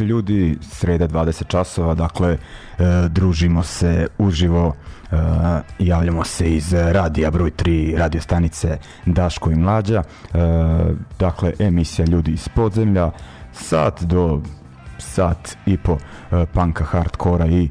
[0.00, 2.38] Veče ljudi, sreda 20 časova, dakle e,
[3.08, 4.74] družimo se uživo,
[5.12, 5.16] e,
[5.78, 10.38] javljamo se iz radija broj 3 radio stanice Daško i Mlađa, e,
[11.18, 13.10] dakle emisija ljudi iz podzemlja,
[13.52, 14.40] sat do
[14.98, 15.98] sat i po
[16.52, 17.68] panka, hardkora i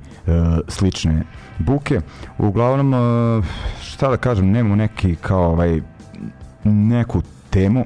[0.67, 1.23] slične
[1.59, 2.01] buke.
[2.37, 2.93] Uglavnom,
[3.81, 5.81] šta da kažem, nemamo neki kao ovaj,
[6.63, 7.85] neku temu,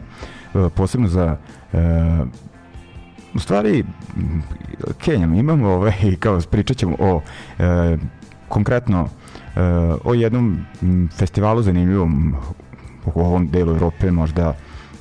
[0.75, 1.37] posebno za
[3.35, 3.83] u stvari
[4.97, 7.21] Kenjam imamo ovaj, kao pričat ćemo o
[7.59, 7.97] e,
[8.47, 9.09] konkretno
[9.55, 9.59] e,
[10.03, 10.65] o jednom
[11.17, 12.35] festivalu zanimljivom
[13.13, 14.53] u ovom delu Europe možda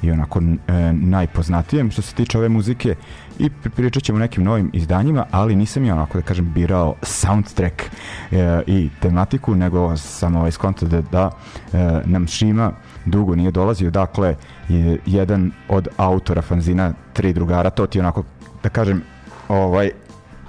[0.03, 2.95] i onako e, najpoznatijem što se tiče ove muzike
[3.39, 8.63] i pričat ćemo nekim novim izdanjima, ali nisam ja onako da kažem birao soundtrack e,
[8.67, 11.31] i tematiku, nego sam ovaj skontao da, da
[11.73, 12.73] e, nam Šima
[13.05, 14.37] dugo nije dolazio, dakle
[14.69, 18.25] je jedan od autora fanzina Tri drugara, to ti onako
[18.63, 19.03] da kažem
[19.49, 19.91] ovaj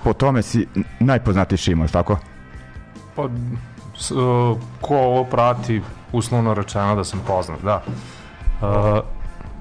[0.04, 0.68] po tome si
[1.00, 2.18] najpoznatiji Šimo, tako?
[3.16, 3.30] Pa
[3.98, 5.82] s, uh, ko ovo prati
[6.12, 7.84] uslovno rečeno da sam poznat, da.
[8.62, 9.00] Uh,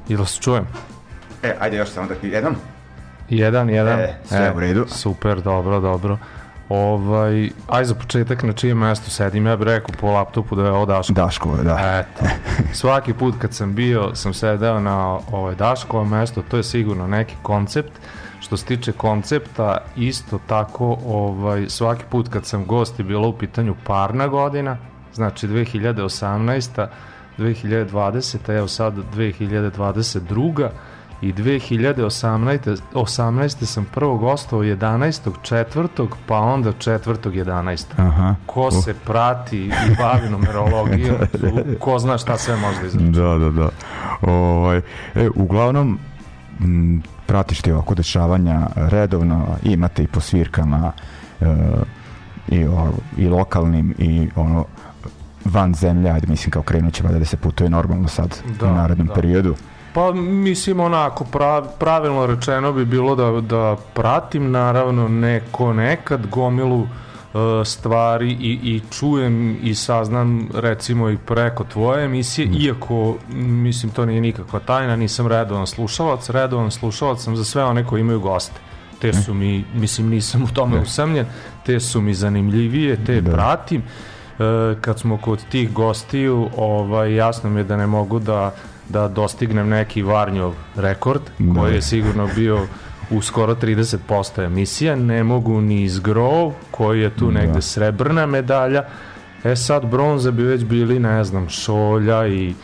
[0.08, 0.66] ili se čujem?
[1.42, 2.54] E, ajde još samo da jedan.
[3.28, 4.00] Jedan, jedan.
[4.00, 4.86] E, sve e, u redu.
[4.88, 6.18] Super, dobro, dobro.
[6.72, 10.70] Ovaj, aj za početak na čijem mestu sedim, ja bih rekao po laptopu da je
[10.70, 11.12] ovo Daško.
[11.12, 11.78] Daško, da.
[12.00, 12.24] Eto.
[12.72, 17.34] Svaki put kad sam bio, sam sedeo na ovaj Daškovo mesto, to je sigurno neki
[17.42, 17.92] koncept.
[18.40, 23.38] Što se tiče koncepta, isto tako ovaj, svaki put kad sam gost je bilo u
[23.38, 24.76] pitanju parna godina,
[25.14, 26.86] znači 2018.
[27.38, 28.56] 2020.
[28.56, 30.68] evo sad 2022.
[31.22, 32.78] i 2018.
[32.94, 33.64] 18.
[33.64, 35.30] sam prvo gostovao 11.
[35.42, 37.84] četvrtog, pa onda četvrtog 11.
[37.96, 38.34] Aha.
[38.46, 41.16] Ko se prati i bavi numerologijom,
[41.80, 43.04] ko zna šta sve može da izrači.
[43.06, 43.68] Da, da, da.
[44.32, 44.80] Ovaj,
[45.14, 45.98] e, uglavnom,
[46.60, 50.92] m, pratiš ti ovako dešavanja redovno, imate i po svirkama
[51.40, 51.46] e,
[52.48, 54.64] i, o, i lokalnim i ono
[55.44, 58.74] van zemlje, ajde mislim kao krenut će valjda da se putuje normalno sad Da, u
[58.74, 59.14] narednom da.
[59.14, 59.54] periodu.
[59.94, 66.82] Pa mislim onako prav, pravilno rečeno bi bilo da, da pratim naravno neko nekad gomilu
[66.82, 66.86] e,
[67.64, 72.54] stvari i, i čujem i saznam recimo i preko tvoje emisije, Mm.
[72.54, 77.86] iako mislim to nije nikakva tajna, nisam redovan slušalac, redovan slušalac sam za sve one
[77.86, 78.60] koji imaju goste.
[78.98, 81.26] Te su mi, mislim nisam u tome usamljen,
[81.66, 83.32] te su mi zanimljivije, te Da.
[83.32, 83.82] pratim.
[83.82, 84.42] E,
[84.80, 88.54] kad smo kod tih gostiju, ovaj, jasno mi je da ne mogu da
[88.88, 91.60] da dostignem neki Varnjov rekord, Da.
[91.60, 92.66] koji je sigurno bio
[93.10, 93.98] u skoro 30%
[94.44, 97.32] emisija, ne mogu ni iz Grov, koji je tu Da.
[97.32, 98.84] negde srebrna medalja,
[99.44, 102.54] e sad bronze bi već bili, ne znam, Šolja i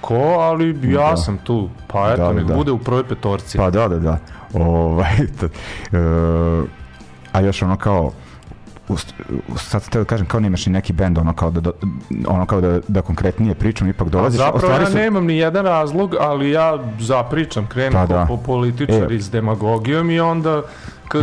[0.00, 1.16] ko, ali ja Da.
[1.16, 2.54] sam tu, pa eto, Da, nek da.
[2.54, 3.58] bude u prvoj petorci.
[3.58, 4.18] Pa da, da, da.
[4.54, 5.12] Ovaj,
[5.92, 5.98] e,
[7.32, 8.12] a još ono kao
[9.58, 11.70] sad te da kažem kao nemaš ni neki bend ono kao da, da
[12.26, 15.36] ono kao da, da konkretnije pričam ipak A dolaziš zapravo ostvari ja su- nemam ni
[15.36, 18.24] jedan razlog, ali ja zapričam, krenu Pa da.
[18.28, 19.18] po političar E.
[19.18, 20.62] s demagogijom i onda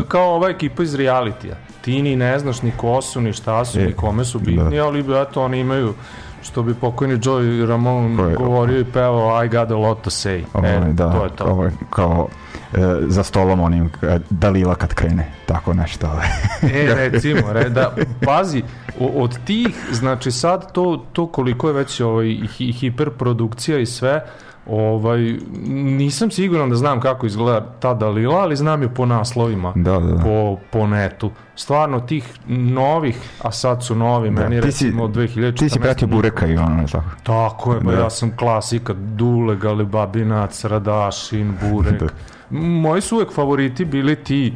[0.07, 1.55] kao ova ekipa iz realitija.
[1.81, 4.55] Ti ni ne znaš ni ko su, ni šta su, E, ni kome su bitni,
[4.71, 4.85] da.
[4.85, 5.93] ali eto oni imaju
[6.41, 10.09] što bi pokojni Joey Ramon Ko je- govorio i pevao I got a lot to
[10.09, 10.43] say.
[10.53, 11.43] ovaj, e, da, to je to.
[11.43, 12.27] Ovaj, kao
[12.73, 16.27] e, za stolom onim e, Dalila kad krene tako nešto ovaj.
[16.63, 18.63] E, recimo, re, da, pazi,
[18.99, 24.25] o- od tih, znači sad to, to koliko je već ovaj, hi, hiperprodukcija i sve,
[24.67, 25.35] ovaj,
[25.67, 29.99] nisam siguran da znam kako izgleda ta Dalila, ali znam je po naslovima, da, da,
[29.99, 30.23] da.
[30.23, 31.31] po, po netu.
[31.55, 35.57] Stvarno tih novih, a sad su novi, Da, meni ti si- recimo od 2014.
[35.57, 37.91] ti si pratio Bureka i ono tako Tako je, Da.
[37.93, 41.99] ja sam klasika, Dule, Galibabinac, Radašin, Burek.
[42.01, 42.07] Da.
[42.51, 44.53] Moji su uvek favoriti bili ti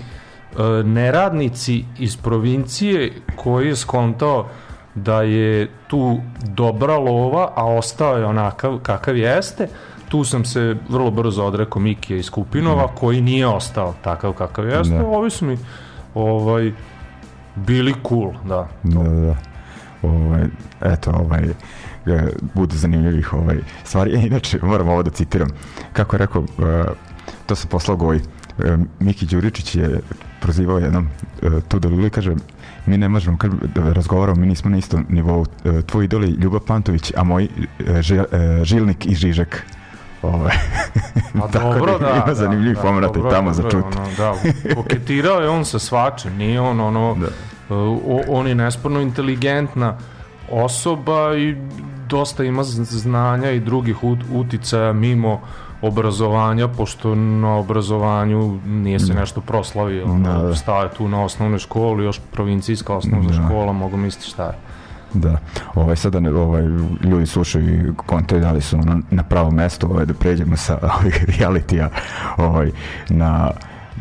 [0.51, 4.47] e, neradnici iz provincije koji je skontao
[4.95, 9.67] da je tu dobra lova, a ostao je onakav kakav jeste.
[10.15, 14.97] Tu sam se vrlo brzo odrekao Mikija iz Kupinova, koji nije ostao takav kakav jeste.
[14.97, 15.07] Da.
[15.07, 15.57] Ovi su mi
[16.13, 16.71] ovaj,
[17.55, 18.67] bili cool, da.
[18.83, 19.35] Da, da, da.
[20.01, 20.43] Ovaj,
[20.81, 21.43] eto, ovaj,
[22.05, 24.15] e, bude zanimljivih ovaj, stvari.
[24.15, 25.49] E, inače, moram ovo da citiram.
[25.93, 26.83] Kako je rekao, e,
[27.45, 28.19] to sam poslao Goji.
[28.19, 29.99] E, Miki Đuričić je
[30.39, 31.09] prozivao jednom
[31.41, 32.35] e, tu da Luli kaže
[32.85, 35.45] mi ne možemo kad da razgovaramo, mi nismo na istom nivou.
[35.65, 37.47] E, tvoj idol je Ljubav Pantović, a moj
[38.01, 38.25] ži, e,
[38.63, 39.65] Žilnik i Žižek.
[40.25, 40.51] Ovaj.
[41.33, 42.11] Pa Tako dobro, da, da.
[42.11, 43.95] ima da, zanimljivih da, pomrata i dobro, tamo za dobro, čut.
[43.95, 44.33] Ono, da,
[44.75, 47.27] koketirao je on sa svačim, nije on ono, Da.
[47.75, 49.97] uh, o- on je nesporno inteligentna
[50.49, 51.55] osoba i
[52.07, 55.41] dosta ima znanja i drugih ut, uticaja mimo
[55.81, 60.05] obrazovanja, pošto na obrazovanju nije se nešto proslavio.
[60.05, 60.55] Da, da.
[60.55, 63.33] stao je tu na osnovnoj školi, još provincijska osnovna Da.
[63.35, 64.53] škola, mogu misliti šta je.
[65.15, 65.37] Da,
[65.75, 66.63] ovaj, sada ovaj,
[67.03, 70.79] ljudi slušaju i kontaju da li su na, na pravom mestu ovaj, da pređemo sa
[70.99, 71.89] ovih realitija
[72.37, 72.71] ovaj,
[73.09, 73.51] na,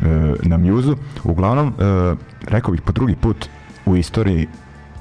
[0.01, 0.95] e, na mjuzu.
[1.23, 2.15] Uglavnom, e,
[2.47, 3.49] rekao bih po drugi put
[3.85, 4.47] u istoriji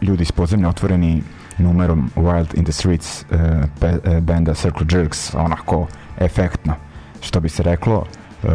[0.03, 1.23] ljudi iz podzemlja otvoreni
[1.59, 3.27] numerom Wild in the Streets e,
[3.81, 5.87] pe, e, benda Circle Jerks, onako
[6.19, 6.75] efektno,
[7.21, 8.05] što bi se reklo,
[8.43, 8.49] e,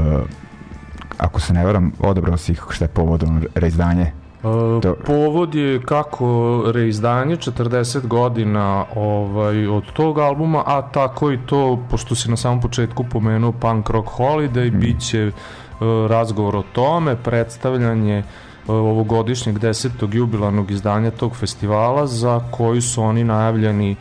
[1.17, 5.81] ako se ne varam, odabrao si ih šta je povodom reizdanje E, To- povod je
[5.81, 6.27] kako
[6.74, 12.62] reizdanje 40 godina ovaj, od tog albuma, a tako i to, pošto si na samom
[12.62, 14.79] početku pomenuo Punk Rock Holiday, Mm.
[14.79, 15.31] bit će e,
[16.10, 18.24] razgovor o tome, predstavljanje e,
[18.67, 23.96] ovogodišnjeg desetog jubilarnog izdanja tog festivala za koji su oni najavljeni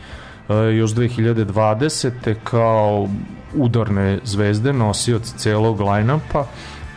[0.49, 2.11] e, još 2020.
[2.43, 3.07] kao
[3.55, 6.45] udarne zvezde, nosioci celog line-upa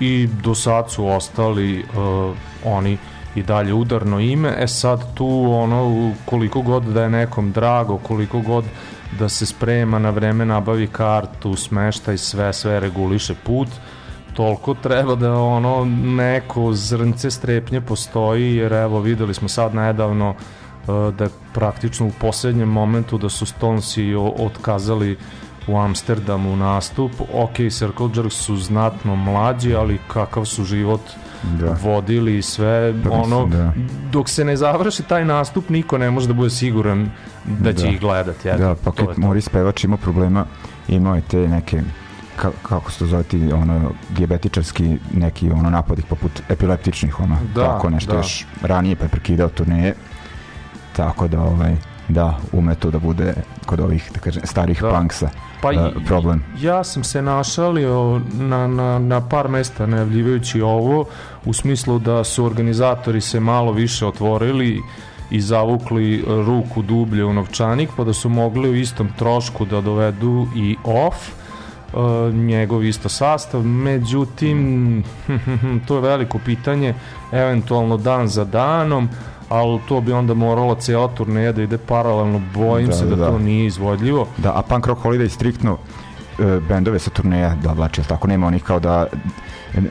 [0.01, 1.85] i do sad su ostali e,
[2.65, 2.99] oni
[3.35, 4.55] i dalje udarno ime.
[4.59, 8.65] E sad tu ono koliko god da je nekom drago, koliko god
[9.19, 13.69] da se sprema na vreme nabavi kartu, smešta i sve, sve reguliše put,
[14.35, 20.37] toliko treba da ono neko zrnce strepnje postoji, jer evo videli smo sad nedavno e,
[21.19, 25.19] da praktično u poslednjem momentu da su Stonesi otkazali
[25.67, 27.13] u Amsterdamu nastup.
[27.35, 31.01] Ok, Circle Jerks su znatno mlađi, ali kakav su život
[31.43, 31.77] Da.
[31.83, 33.73] vodili i sve, Pa mislim, ono, da.
[34.13, 37.11] dok se ne završi taj nastup, niko ne može da bude siguran
[37.47, 37.89] da će Da.
[37.89, 38.49] ih gledati.
[38.49, 39.19] Eto, Da, pa to kad.
[39.19, 40.45] Moris pevač ima problema,
[40.89, 41.83] imao je te neke
[42.37, 43.81] ka, kako se to zove ti ono
[44.11, 48.19] dijabetičarski neki ono napadi poput epileptičnih ono Da, tako nešto da.
[48.19, 49.95] još ranije pa je prekidao turneje
[50.93, 51.77] tako da ovaj
[52.09, 53.35] da ume to da bude
[53.67, 54.91] kod ovih da kažem starih Da.
[54.91, 55.29] punksa
[55.63, 55.77] Pa i-
[56.07, 56.45] problem.
[56.61, 61.05] Ja sam se našalio na, na, na par mesta najavljivajući ovo
[61.45, 64.81] u smislu da su organizatori se malo više otvorili
[65.31, 70.47] i zavukli ruku dublje u novčanik pa da su mogli u istom trošku da dovedu
[70.57, 73.63] i off e, njegov isto sastav.
[73.63, 75.05] Međutim
[75.87, 76.95] to je veliko pitanje
[77.33, 79.09] eventualno dan za danom
[79.53, 83.27] ali to bi onda moralo cela turneja da ide paralelno bojim Da, se da, da.
[83.27, 85.79] to nije izvodljivo Da, a Punk Rock Holiday striktno
[86.39, 88.29] e, bendove sa turneja dovlači, jel tako?
[88.29, 89.07] Nema onih kao da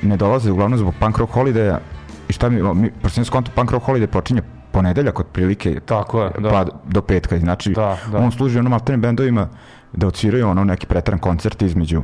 [0.02, 1.78] ne dolaze uglavnom zbog Punk Rock Holidaya
[2.30, 4.42] i šta mi, mi pošto sam skonto Punk Rock Holiday počinje
[4.72, 6.50] ponedeljak otprilike tako je da.
[6.50, 8.18] pa do petka, znači Da, da.
[8.18, 9.48] on služi onom alternim bendovima
[9.94, 12.02] da odsviraju ono neki pretran koncert između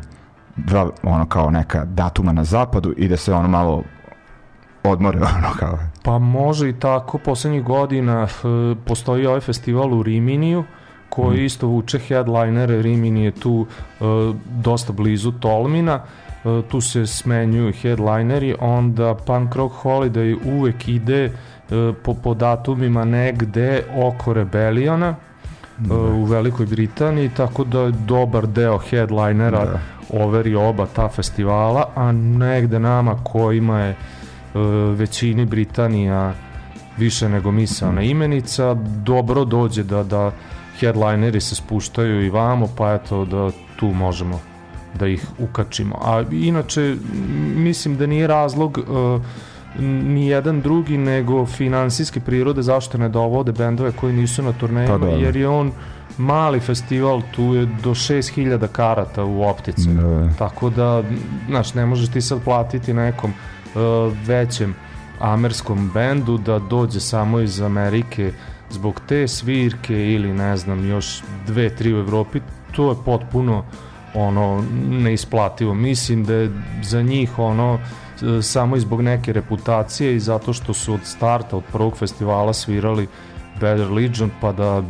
[0.55, 3.83] dva ono kao neka datuma na zapadu i da se ono malo
[4.83, 8.43] odmore ono kao Pa može i tako, poslednjih godina f,
[8.85, 10.63] postoji ovaj festival u Riminiju,
[11.09, 14.03] koji isto vuče headlinere, Rimini je tu e,
[14.63, 15.99] dosta blizu Tolmina,
[16.45, 21.31] e, tu se smenjuju headlineri, onda Punk Rock Holiday uvek ide e,
[22.03, 25.15] po, po datumima negde oko Rebeliona,
[25.89, 29.79] e, u Velikoj Britaniji, tako da je dobar deo headlinera Da.
[30.23, 33.95] overi oba ta festivala, a negde nama kojima je
[34.95, 36.33] većini Britanija
[36.97, 38.73] više nego misalna imenica,
[39.03, 40.31] dobro dođe da, da
[40.79, 44.39] headlineri se spuštaju i vamo, pa eto da tu možemo
[44.99, 45.95] da ih ukačimo.
[46.01, 46.95] A inače,
[47.55, 48.83] mislim da nije razlog e,
[49.83, 55.07] ni jedan drugi nego finansijske prirode zašto ne dovode bendove koji nisu na turnejima, Pa
[55.07, 55.71] jer je on
[56.17, 59.89] mali festival, tu je do 6000 karata u optici.
[59.89, 60.29] Da.
[60.37, 61.03] Tako da,
[61.49, 63.56] znaš, ne možeš ti sad platiti nekom uh,
[64.25, 64.75] većem
[65.19, 68.31] amerskom bendu da dođe samo iz Amerike
[68.69, 72.39] zbog te svirke ili ne znam još dve, tri u Evropi,
[72.71, 73.63] to je potpuno
[74.13, 75.73] ono neisplativo.
[75.73, 76.51] Mislim da je
[76.83, 77.79] za njih ono
[78.39, 82.53] e, samo i zbog neke reputacije i zato što su od starta, od prvog festivala
[82.53, 83.07] svirali
[83.53, 84.83] Better Legion, pa da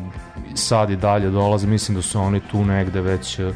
[0.55, 3.51] sad i dalje dolaze, mislim da su oni tu negde već e,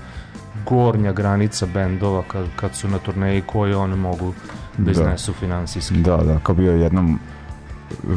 [0.65, 4.33] gornja granica bendova kad, kad su na turneji koje one mogu
[4.77, 5.97] da iznesu finansijski.
[5.97, 7.19] Da, da, kao bio je jednom
[8.03, 8.09] uh,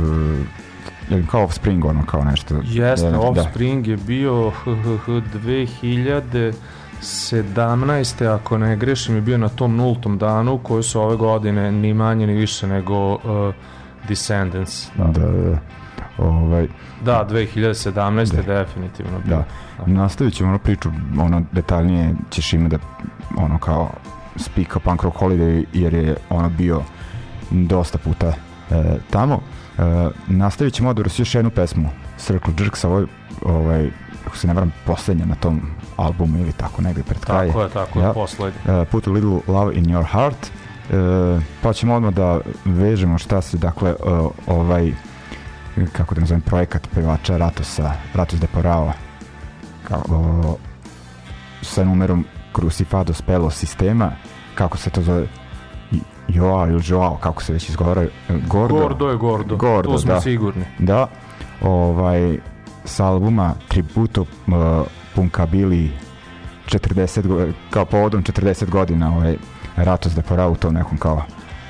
[1.08, 2.60] je kao Offspring ono kao nešto.
[2.64, 4.72] Jeste, da, Offspring je bio h, h,
[5.06, 8.34] h, 2017.
[8.34, 12.26] ako ne grešim je bio na tom nultom danu koji su ove godine ni manje
[12.26, 13.20] ni više nego uh,
[14.08, 14.88] Descendants.
[14.96, 15.58] Da, da, da.
[16.18, 16.68] Ovaj,
[17.04, 18.36] Da, 2017.
[18.36, 18.42] Da.
[18.42, 19.36] definitivno bio.
[19.36, 19.44] da.
[19.86, 22.78] Nastavit ćemo ono priču, ono detaljnije ćeš ima da
[23.36, 23.90] ono kao
[24.36, 26.82] spika Punk Rock Holiday jer je ono bio
[27.50, 28.34] dosta puta e,
[29.10, 29.40] tamo.
[29.78, 29.82] E,
[30.26, 31.88] nastavit ćemo odvor s još jednu pesmu
[32.18, 33.06] Circle Jerks, ovo je,
[33.44, 33.90] ovaj,
[34.26, 35.60] ako se ne varam, poslednja na tom
[35.96, 37.46] albumu ili tako negde pred kraj.
[37.46, 38.12] Tako je, tako je, Ja.
[38.12, 38.58] poslednji.
[38.80, 40.50] uh, Put a Little Love in Your Heart
[40.90, 44.92] uh, pa ćemo odmah da vežemo šta se dakle uh, ovaj
[45.92, 48.92] kako da nazovem projekat pevača Ratosa Ratos de Porao
[49.88, 50.54] kao, uh,
[51.62, 52.24] sa numerom
[52.56, 54.10] Crucifados Pelo sistema
[54.54, 55.26] kako se to zove
[56.28, 60.14] Joao ili Joao kako se već izgovara uh, Gordo, Gordo je Gordo, Gordo, to smo
[60.14, 60.20] da.
[60.20, 60.64] sigurni.
[60.78, 61.06] da
[61.62, 62.38] ovaj
[62.84, 64.26] sa albuma Tributo uh,
[65.14, 65.90] Punkabili
[66.66, 69.36] 40 go- kao povodom 40 godina ovaj
[69.76, 71.22] Ratos da porao u tom nekom kao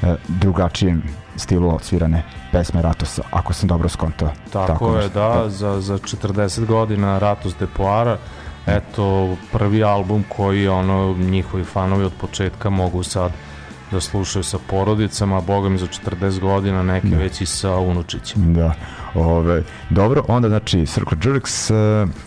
[0.03, 1.03] e, drugačijem
[1.37, 2.23] stilu odsvirane
[2.53, 4.31] pesme Ratosa, ako sam dobro skontao.
[4.53, 5.21] Tako, je, nešto.
[5.21, 8.19] da, za, za 40 godina Ratos de Poara,
[8.67, 13.33] eto, prvi album koji ono, njihovi fanovi od početka mogu sad
[13.91, 17.17] da slušaju sa porodicama, a boga mi za 40 godina neki Da.
[17.17, 18.55] već i sa unučićem.
[18.55, 18.75] Da,
[19.15, 21.75] ove, dobro, onda znači Circle Jerks e,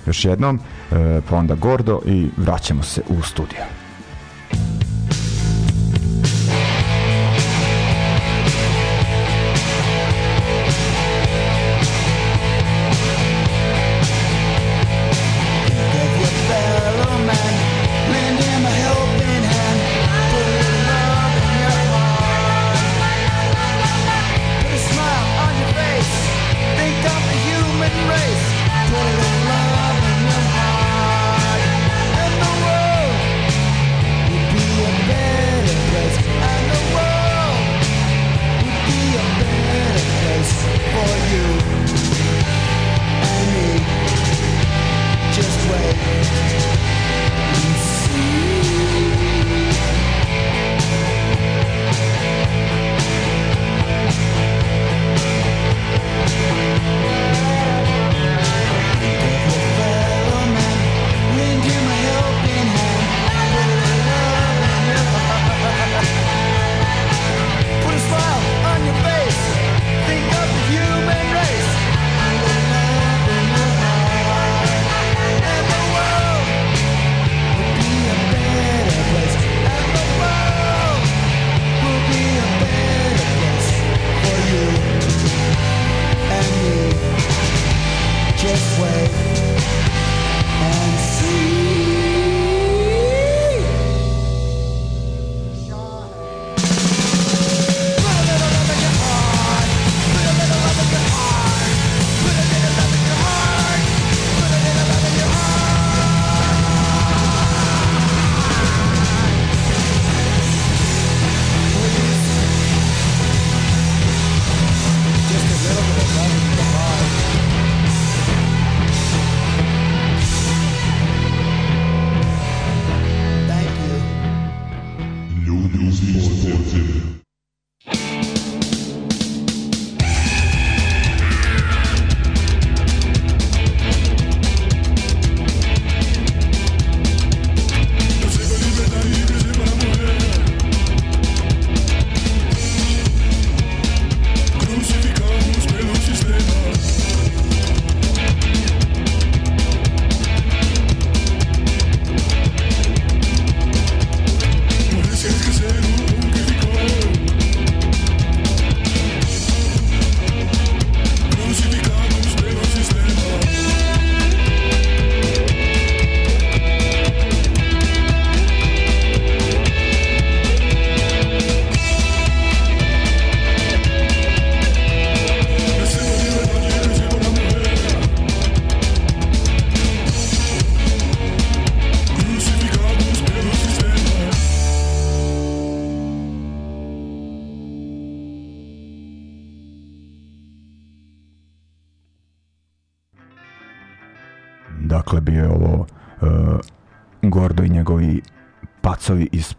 [0.06, 0.60] još jednom,
[0.92, 3.60] e, pa onda Gordo i vraćamo se u studio.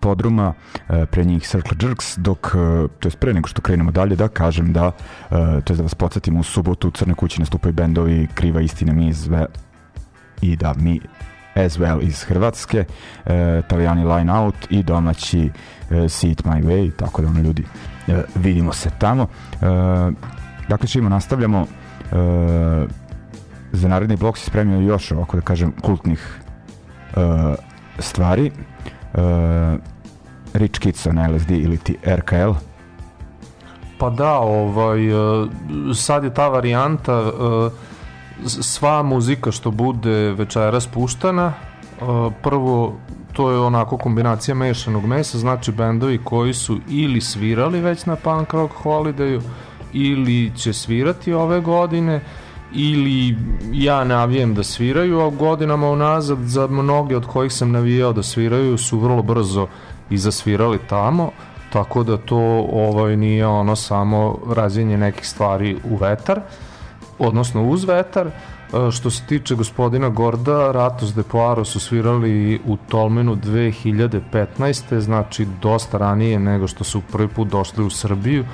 [0.09, 4.17] Podruma, uh, pre njih Circle Jerks, dok, uh, to je pre nego što krenemo dalje,
[4.17, 7.73] da kažem da, uh, to je da vas podsjetimo, u subotu u Crnoj kući nastupaju
[7.73, 9.29] bendovi Kriva istina mi iz
[10.41, 11.01] i da mi
[11.55, 12.85] as well iz Hrvatske,
[13.65, 15.51] Italijani Line Out i domaći
[16.09, 17.65] See It My Way, tako da ono ljudi
[18.35, 19.27] vidimo se tamo.
[20.69, 21.67] Dakle, čimo nastavljamo
[23.73, 26.39] za naredni blok se spremio još ovako da kažem kultnih
[27.99, 28.51] stvari
[30.59, 32.53] Rich Kids on LSD ili ti RKL
[33.99, 35.47] Pa da, ovaj, e,
[35.95, 37.71] sad je ta varijanta, e,
[38.47, 42.05] sva muzika što bude večeras puštana, e,
[42.43, 42.97] prvo
[43.33, 48.53] to je onako kombinacija mešanog mesa, znači bendovi koji su ili svirali već na Punk
[48.53, 49.41] Rock Holidayu,
[49.93, 52.21] ili će svirati ove godine,
[52.75, 53.37] ili
[53.73, 58.79] ja navijem da sviraju, a godinama unazad za mnoge od kojih sam navijao da sviraju
[58.79, 59.67] su vrlo brzo
[60.11, 61.31] i zasvirali tamo,
[61.73, 66.41] tako da to ovaj nije ono samo razvijenje nekih stvari u vetar,
[67.19, 68.27] odnosno uz vetar.
[68.27, 74.99] E, Što se tiče gospodina Gorda, Ratos de Poaro su svirali u Tolmenu 2015.
[74.99, 78.45] Znači dosta ranije nego što su prvi put došli u Srbiju.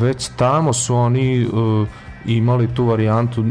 [0.00, 1.46] Već tamo su oni e,
[2.26, 3.44] imali tu varijantu.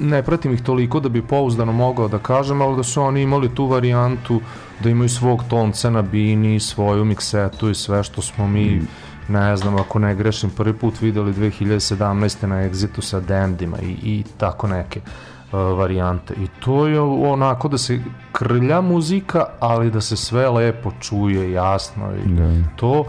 [0.00, 3.54] Ne pratim ih toliko da bi pouzdano mogao da kažem, ali da su oni imali
[3.54, 4.40] tu varijantu
[4.82, 8.82] da imaju svog tonca na bini, svoju miksetu i sve što smo mi
[9.28, 12.46] ne znam, ako ne grešim, prvi put videli 2017.
[12.46, 16.34] na Exitu sa Dandima i, i tako neke uh, varijante.
[16.34, 18.00] I to je onako da se
[18.32, 22.52] krlja muzika, ali da se sve lepo čuje, jasno i Da.
[22.76, 23.04] to.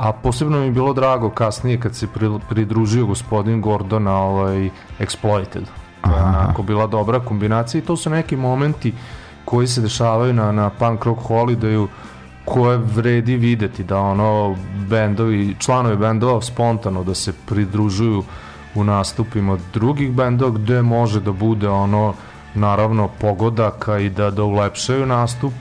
[0.00, 4.70] A posebno mi je bilo drago kasnije kad se pri, pridružio gospodin Gordon na ovaj
[4.98, 5.64] Exploited.
[6.00, 6.28] To je Aha.
[6.28, 8.94] onako bila dobra kombinacija i to su neki momenti
[9.44, 11.86] koji se dešavaju na, na punk rock holidayu
[12.44, 14.56] koje vredi videti da ono
[14.88, 18.24] bendovi, članovi bendova spontano da se pridružuju
[18.74, 22.14] u nastupima drugih bendova gde može da bude ono
[22.54, 25.52] naravno pogodaka i da da ulepšaju nastup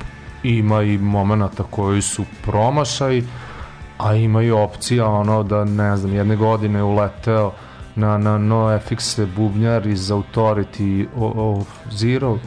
[0.43, 3.21] ima i momenata koji su promašaj
[3.99, 7.51] a ima i opcija ono da ne znam jedne godine uleteo
[7.95, 12.39] na, na NoFX bubnjar iz Authority of Zero uh,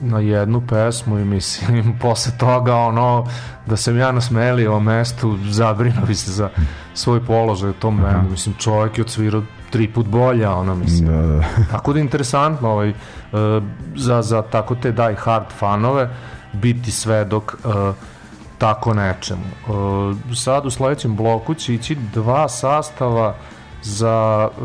[0.00, 3.26] na jednu pesmu i mislim posle toga ono
[3.66, 6.50] da sam ja nasmelio o mestu zabrinuo bi se za
[6.94, 11.08] svoj položaj u tom bendu mislim čovjek je odsvirao tri put bolja ono mislim.
[11.08, 11.44] Da, da.
[11.72, 12.94] Tako da je interesantno ovaj, e,
[13.96, 16.10] za, za tako te die hard fanove
[16.52, 17.68] biti svedok e,
[18.58, 19.42] tako nečemu.
[19.42, 23.34] E, sad u sledećem bloku će ići dva sastava
[23.82, 24.60] za e,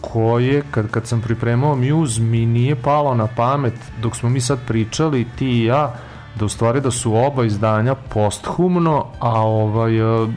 [0.00, 4.58] koje kad, kad sam pripremao Muse mi nije palo na pamet dok smo mi sad
[4.66, 5.94] pričali ti i ja
[6.34, 10.28] da u stvari da su oba izdanja posthumno a ovaj e,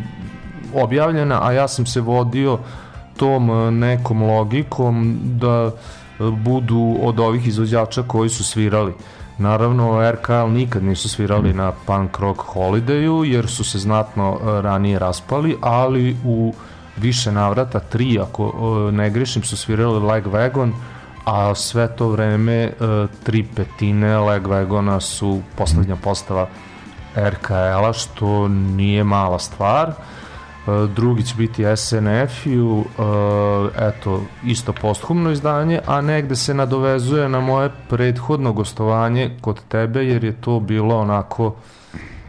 [0.74, 2.60] objavljena a ja sam se vodio
[3.18, 5.72] tom nekom logikom da
[6.20, 8.94] budu od ovih izvođača koji su svirali.
[9.40, 15.00] Naravno, RKL nikad nisu svirali na Punk Rock Holidayu, jer su se znatno e, ranije
[15.00, 16.54] raspali, ali u
[16.98, 18.54] više navrata, tri ako
[18.90, 20.72] e, ne grešim, su svirali Leg Wagon,
[21.26, 22.72] a sve to vreme e,
[23.24, 26.48] tri petine Leg Wagona su poslednja postava
[27.16, 29.90] RKL-a, što nije mala stvar.
[29.90, 29.94] E,
[30.96, 32.84] drugi će biti SNF-u,
[33.80, 40.24] eto, isto posthumno izdanje, a negde se nadovezuje na moje prethodno gostovanje kod tebe, jer
[40.24, 41.56] je to bilo onako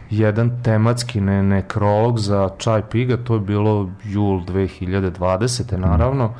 [0.09, 5.77] jedan tematski ne, nekrolog za Čaj Piga, to je bilo jul 2020.
[5.77, 6.33] naravno.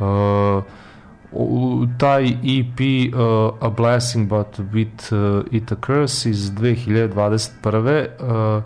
[0.00, 0.80] E,
[1.32, 2.80] u, taj EP
[3.14, 8.06] uh, A Blessing But With uh, It A Curse iz 2021.
[8.56, 8.62] Uh,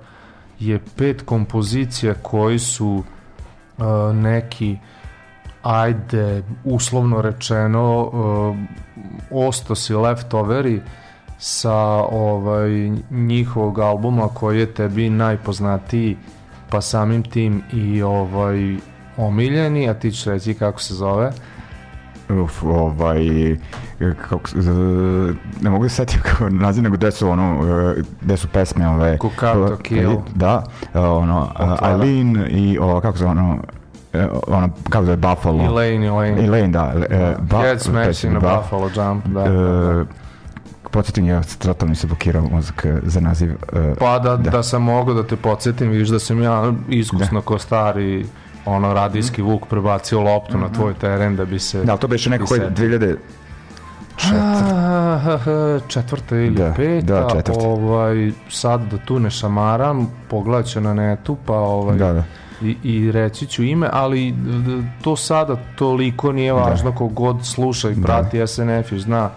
[0.60, 3.04] je pet kompozicija koji su
[3.78, 4.76] uh, neki
[5.62, 8.56] ajde uslovno rečeno uh,
[9.30, 10.80] ostosi leftoveri
[11.38, 11.76] sa
[12.10, 12.70] ovaj
[13.10, 16.16] njihovog albuma koji je tebi najpoznatiji
[16.70, 18.76] pa samim tim i ovaj
[19.16, 21.32] omiljeni, a ti ćeš reći kako se zove.
[22.30, 23.56] Uf, ovaj,
[24.20, 24.70] kako, z-
[25.60, 27.60] ne mogu se setiti kako naziv, nego gde su ono,
[27.90, 29.18] e, gde su pesme ove...
[29.18, 30.16] Kukato Kill.
[30.34, 30.62] Da,
[30.94, 31.92] e, ono, Otvara.
[31.92, 33.58] Eileen i o, kako se ono,
[34.12, 35.64] e, ono, kako se zove, Buffalo.
[35.64, 36.44] Elaine, Elaine.
[36.44, 36.92] Elaine, da.
[37.00, 39.42] e, Ba- Head Smash in a Ba- Buffalo Jump, da.
[39.42, 40.00] da, da.
[40.00, 40.04] E,
[40.90, 43.50] Podsjetim, ja totalno mi se blokirao mozak e, za naziv.
[43.50, 44.50] e, Pa da, da.
[44.50, 44.62] da.
[44.62, 48.26] sam mogao da te podsjetim, vidiš da sam ja iskusno ko stari
[48.66, 52.46] ono radijski vuk prebacio loptu na tvoj teren da bi se Da, to beše neko
[52.46, 53.16] koji se- 2000
[54.24, 55.38] Ah,
[55.88, 57.60] četvrta ili Da, peta, da, četvrta.
[57.60, 58.14] ovaj,
[58.50, 62.24] sad da tu ne šamaram, pogledat ću na netu, pa ovaj, Da, da.
[62.62, 64.34] I, i reći ću ime, ali
[65.02, 66.96] to sada toliko nije važno da.
[66.96, 68.46] kogod sluša i prati da.
[68.46, 69.30] SNF i zna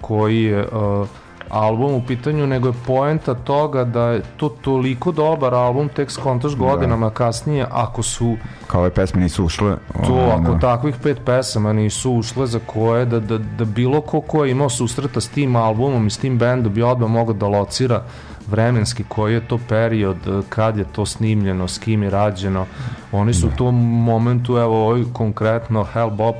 [0.00, 1.08] koji je uh,
[1.52, 6.56] album u pitanju, nego je poenta toga da je to toliko dobar album, tek skontaš
[6.56, 8.36] godinama kasnije, ako su
[8.66, 9.76] Kao ove pesme nisu ušle.
[10.06, 10.58] to, ako da.
[10.58, 14.68] takvih pet pesama nisu ušle za koje, da, da, da bilo ko ko je imao
[14.70, 18.02] susreta s tim albumom i s tim bendom bi odmah mogao da locira
[18.50, 22.66] vremenski koji je to period, kad je to snimljeno, s kim je rađeno.
[23.12, 26.36] Oni su u tom momentu, evo ovaj konkretno Hell Bop,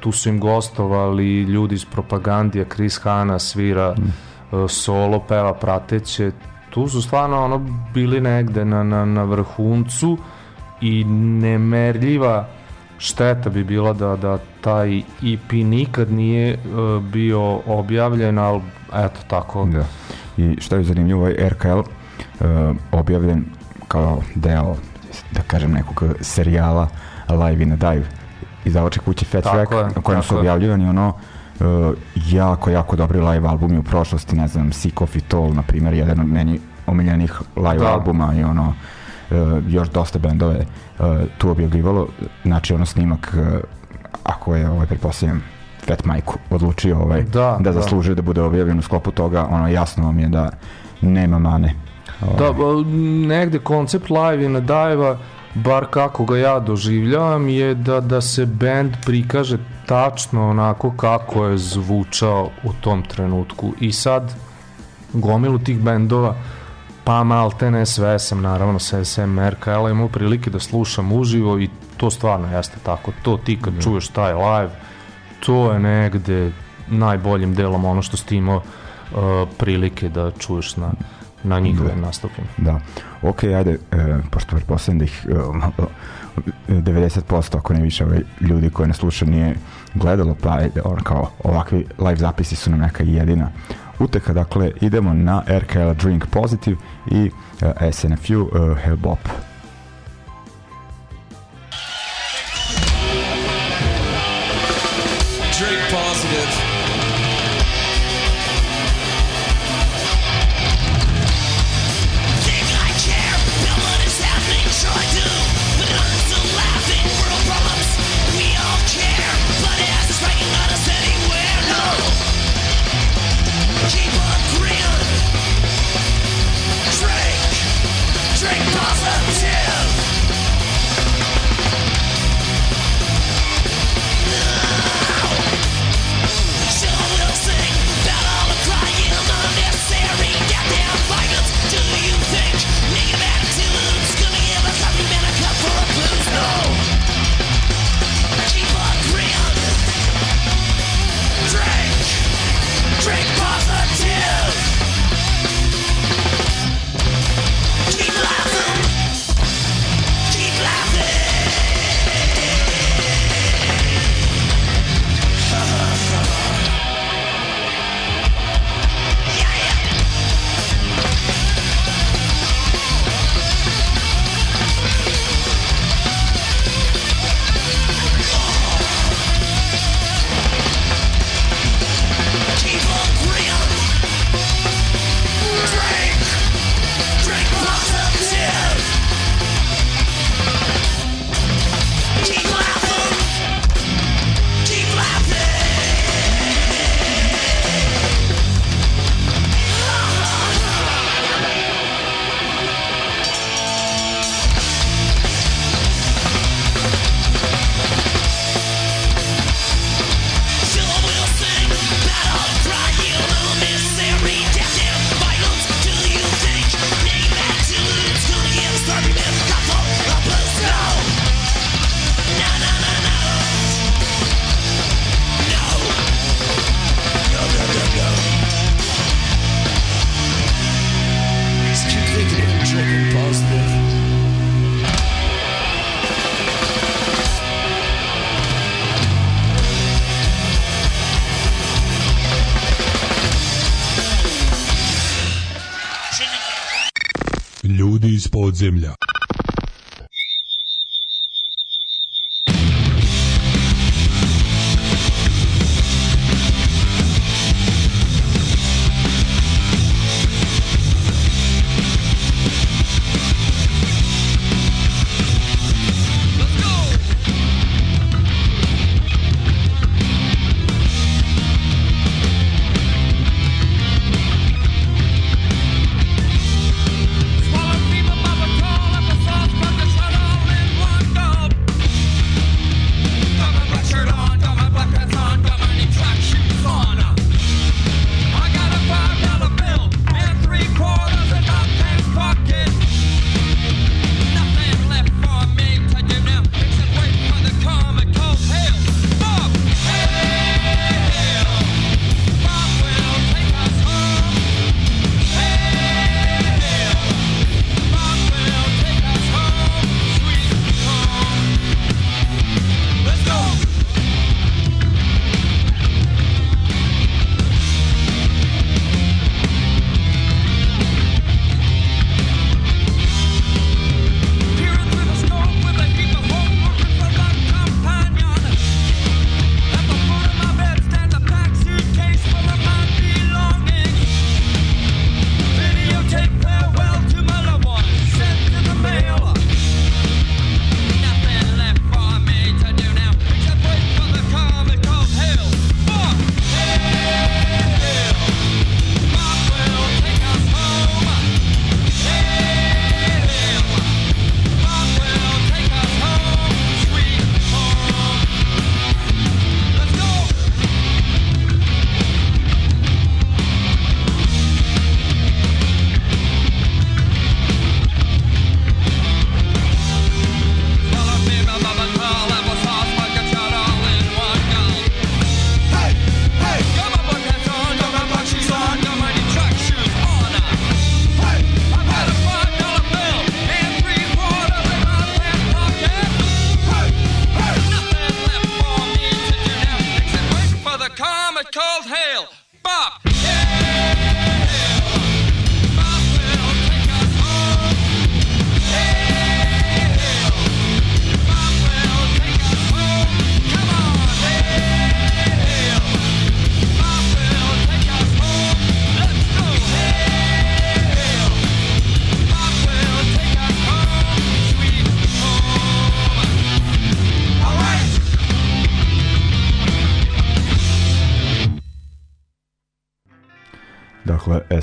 [0.00, 6.30] tu su im gostovali ljudi iz propagandija, Chris Hanna svira eh, solo, peva prateće.
[6.70, 10.18] Tu su stvarno ono bili negde na, na, na vrhuncu
[10.80, 12.48] i nemerljiva
[12.98, 18.60] šteta bi bila da, da taj EP nikad nije uh, bio objavljen, ali
[18.94, 19.64] eto tako.
[19.64, 19.84] Da.
[20.36, 21.86] I što je zanimljivo, ovaj RKL uh,
[22.92, 23.44] objavljen
[23.88, 24.76] kao deo,
[25.32, 26.88] da kažem, nekog serijala
[27.28, 28.23] Live in a Dive
[28.64, 31.08] izdavače kuće Fat Track, je, na kojem su objavljivani ono
[31.60, 31.66] uh,
[32.30, 35.94] jako, jako dobri live albumi u prošlosti, ne znam, Sick of It All, na primjer,
[35.94, 37.92] jedan od meni omiljenih live Da.
[37.92, 38.74] albuma i ono,
[39.30, 39.36] uh,
[39.68, 40.58] još dosta bendove
[40.98, 41.06] uh,
[41.38, 42.08] tu objavljivalo,
[42.44, 43.60] znači ono snimak, uh,
[44.22, 45.42] ako je, ovaj, pretpostavljam,
[45.86, 47.72] Fat Mike odlučio ovaj, Da, da, da.
[47.72, 50.50] zaslužuje da bude objavljen u sklopu toga, ono jasno vam je da
[51.00, 51.74] nema mane.
[52.38, 52.90] Da, Ovaj, ba,
[53.28, 55.16] negde koncept live in a dive
[55.54, 61.58] bar kako ga ja doživljavam, je da, da se band prikaže tačno onako kako je
[61.58, 63.72] zvučao u tom trenutku.
[63.80, 64.34] I sad,
[65.12, 66.34] gomilu tih bendova,
[67.04, 72.10] pa maltene sve sam naravno sa SM RKL imao prilike da slušam uživo i to
[72.10, 73.12] stvarno jeste tako.
[73.22, 74.70] To ti kad čuješ taj live,
[75.40, 76.52] to je negde
[76.88, 80.92] najboljim delom ono što si imao uh, prilike da čuješ na,
[81.44, 82.46] na njihovim nastupima.
[82.56, 82.80] Da.
[83.22, 85.04] Ok, ajde, e, pošto pretpostavljam da
[86.68, 89.54] e, 90% ako ne više ovaj, ljudi koji nas slušaju nije
[89.94, 93.50] gledalo, pa ajde, on kao ovakvi live zapisi su nam neka jedina
[93.98, 96.76] uteha, dakle idemo na RKL Drink Positive
[97.10, 97.30] i
[97.80, 99.18] e, SNFU e, Hellbop.
[99.18, 99.53] Drink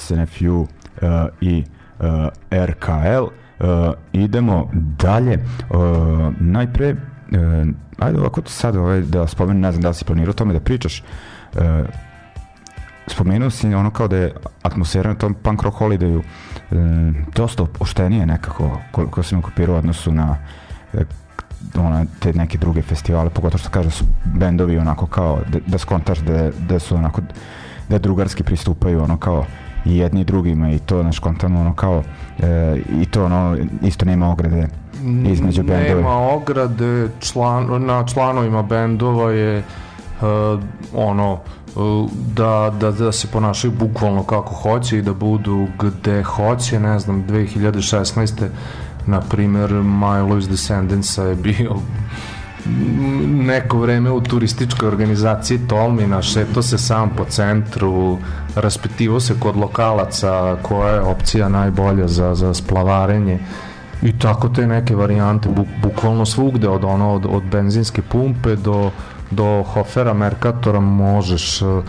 [0.02, 0.68] SNFU uh,
[1.42, 1.64] i
[2.00, 2.06] uh,
[2.52, 3.24] RKL.
[3.24, 5.46] Uh, idemo dalje.
[5.70, 5.80] Uh,
[6.40, 7.68] najpre, uh,
[8.00, 11.04] ajde ovako sad ovaj, da spomenem, ne znam da li si planirao tome da pričaš.
[11.54, 11.62] Uh,
[13.08, 14.34] spomenuo si ono kao da je
[14.64, 16.76] atmosfera na tom punk rock holidayu e,
[17.36, 20.38] dosta opuštenije nekako koliko sam okupirao odnosu na
[20.94, 21.04] e,
[21.78, 25.78] ona, te neke druge festivale, pogotovo što kaže da su bendovi onako kao, da, da
[25.78, 27.22] skontaš da, da su onako,
[27.90, 29.46] da drugarski pristupaju ono kao
[29.86, 32.04] i jedni drugima i to naš kontano ono kao
[32.40, 34.68] e, i to ono isto nema ograde
[35.26, 35.96] između bendova.
[35.96, 39.58] Nema ograde, član, na članovima bendova je
[40.22, 40.60] uh,
[40.94, 41.40] ono
[41.76, 47.00] uh, da, da, da se ponašaju bukvalno kako hoće i da budu gde hoće, ne
[47.00, 48.48] znam, 2016.
[49.08, 51.76] na primer Milo's Descendants je bio
[53.26, 58.18] neko vreme u turističkoj organizaciji Tolmina, šeto se sam po centru,
[58.56, 63.40] raspitivo se kod lokalaca koja je opcija najbolja za, za splavarenje
[64.02, 68.92] i tako te neke varijante, buk, bukvalno svugde od, ono, od, od benzinske pumpe do,
[69.32, 71.84] do Hofera Merkatora možeš uh,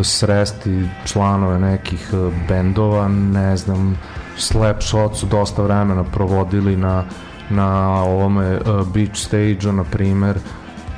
[0.00, 3.98] sresti članove nekih uh, bendova, ne znam,
[4.36, 7.04] Slapshot su dosta vremena provodili na
[7.50, 10.38] na ovome uh, beach stage-u, na primer,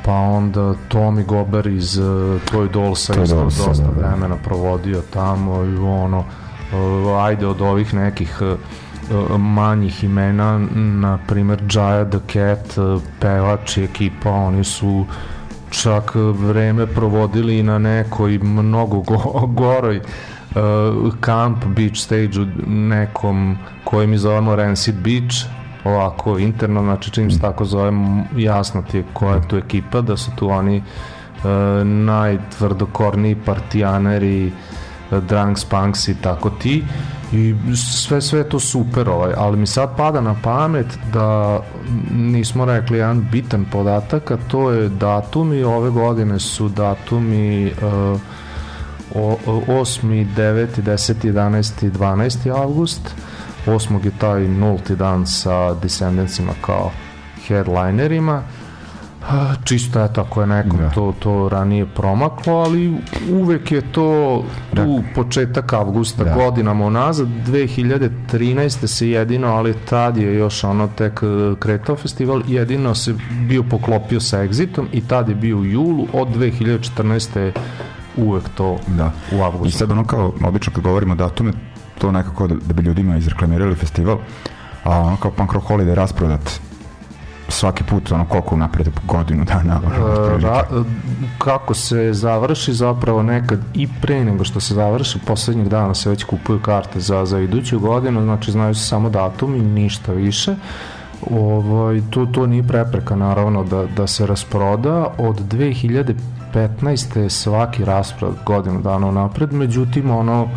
[0.04, 4.08] pa onda Tommy Gober iz uh, Toy Dollsa Dollsa, dosta da, da.
[4.08, 11.62] vremena provodio tamo i ono, uh, ajde od ovih nekih uh, manjih imena, na primer
[11.68, 15.06] Jaya the Cat, uh, pevač i ekipa, oni su
[15.70, 24.06] čak vreme provodili i na nekoj mnogo go, goroj uh, kamp beach stage-u nekom koji
[24.06, 29.34] mi zovemo Rancid Beach ovako interno, znači čim se tako zovem jasno ti je koja
[29.34, 31.44] je tu ekipa, da su tu oni uh,
[31.86, 34.46] najtvrdokorniji partijaneri
[35.10, 36.84] uh, drunks, punks i tako ti
[37.32, 41.60] i sve sve to super ovaj, ali mi sad pada na pamet da
[42.12, 47.72] nismo rekli jedan bitan podatak a to je datumi ove godine su datumi
[49.14, 49.36] o-
[49.68, 50.26] 8.
[50.36, 50.66] 9.
[50.82, 51.14] 10.
[51.24, 51.90] 11.
[51.90, 52.62] 12.
[52.62, 53.14] avgust
[53.66, 54.04] 8.
[54.04, 56.90] je taj nulti dan sa Descendantsima kao
[57.48, 58.42] headlinerima
[59.64, 60.90] čisto eto ako je nekom Da.
[60.90, 62.96] to, to ranije promaklo ali
[63.32, 64.38] uvek je to
[64.78, 66.34] u početak avgusta Da.
[66.34, 68.86] godinama unazad 2013.
[68.86, 71.26] se jedino ali tad je još ono tek e,
[71.58, 76.28] kretao festival jedino se bio poklopio sa Exitom i tad je bio u julu od
[76.28, 77.38] 2014.
[77.38, 77.52] je
[78.16, 79.12] uvek to Da.
[79.32, 81.52] u avgustu I sad ono kao, obično kad govorimo datume,
[82.00, 84.18] to nekako da, da bi ljudima izreklamirali festival,
[84.84, 86.60] a ono kao Punk Rock Holiday rasprodat
[87.50, 89.80] svaki put, ono koliko napred, godinu dana.
[89.86, 90.64] ono, E, ra,
[91.38, 96.24] kako se završi zapravo nekad i pre nego što se završi poslednjeg dana se već
[96.24, 100.54] kupuju karte za, za iduću godinu znači znaju se samo datum i ništa više
[101.30, 105.40] ovaj, to, to nije prepreka naravno da, da se rasproda od
[106.54, 107.18] 2015.
[107.18, 110.48] je svaki rasprod godinu dana napred međutim ono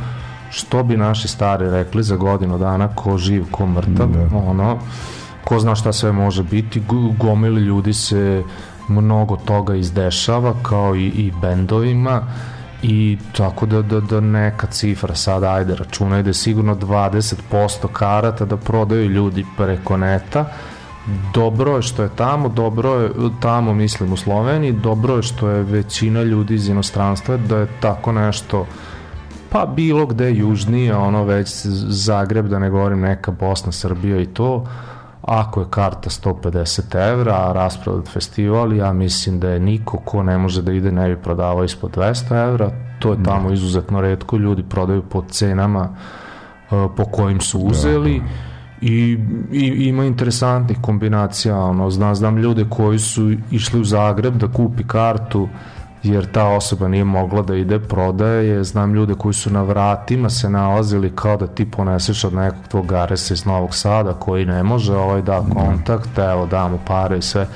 [0.54, 4.38] što bi naši stari rekli za godinu dana ko živ, ko mrtav Da.
[4.38, 4.78] ono
[5.44, 6.84] ko zna šta sve može biti,
[7.18, 8.44] gomili ljudi se
[8.88, 12.22] mnogo toga izdešava kao i, i bendovima
[12.84, 18.46] i tako da, da, da neka cifra sad ajde računaj da je sigurno 20% karata
[18.46, 20.46] da prodaju ljudi preko neta
[21.34, 25.64] dobro je što je tamo, dobro je tamo mislim u Sloveniji, dobro je što je
[25.64, 28.66] većina ljudi iz inostranstva da je tako nešto
[29.54, 31.50] pa bilo gde južnije, ono već
[31.88, 34.66] Zagreb, da ne govorim neka Bosna, Srbija i to,
[35.22, 40.38] ako je karta 150 evra, a rasprodat festival, ja mislim da je niko ko ne
[40.38, 44.64] može da ide ne bi prodavao ispod 200 evra, to je tamo izuzetno redko, ljudi
[44.64, 45.90] prodaju po cenama
[46.72, 48.22] uh, po kojim su uzeli
[48.82, 49.18] i,
[49.52, 54.84] i ima interesantnih kombinacija, ono, zna, znam ljude koji su išli u Zagreb da kupi
[54.88, 55.48] kartu
[56.04, 58.48] jer ta osoba nije mogla da ide prodaje.
[58.48, 62.68] Je, znam ljude koji su na vratima se nalazili kao da ti poneseš od nekog
[62.68, 67.18] tvog garesa iz Novog Sada koji ne može, ovaj da kontakt, evo da mu pare
[67.18, 67.48] i sve.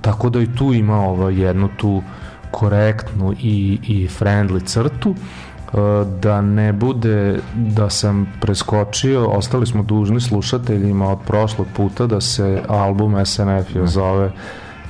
[0.00, 2.02] Tako da i tu ima ovaj, jednu tu
[2.50, 5.14] korektnu i, i friendly crtu.
[5.14, 12.20] E, da ne bude da sam preskočio, ostali smo dužni slušateljima od prošlog puta da
[12.20, 14.32] se album SNF je zove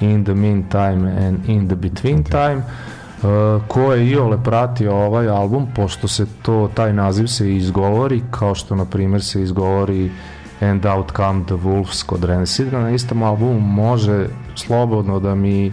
[0.00, 5.66] In the Meantime and In the Between Time uh, ko je iole pratio ovaj album
[5.74, 10.10] pošto se to, taj naziv se izgovori kao što na primjer se izgovori
[10.60, 15.72] And Out Come the Wolves kod Rancida na istom albumu može slobodno da mi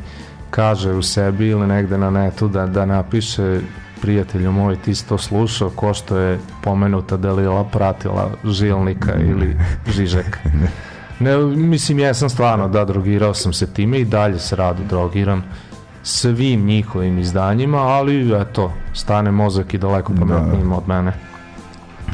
[0.50, 3.60] kaže u sebi ili negde na netu da, da napiše
[4.02, 9.58] prijatelju moj, ti si to slušao, ko što je pomenuta Delila pratila Žilnika ili
[9.96, 10.38] Žižek.
[11.20, 15.44] Ne, mislim, jesam stvarno, da, drogirao sam se time i dalje se rado drogiram
[16.04, 21.14] svim njihovim izdanjima, ali eto, stane mozak i daleko pametnijim od mene.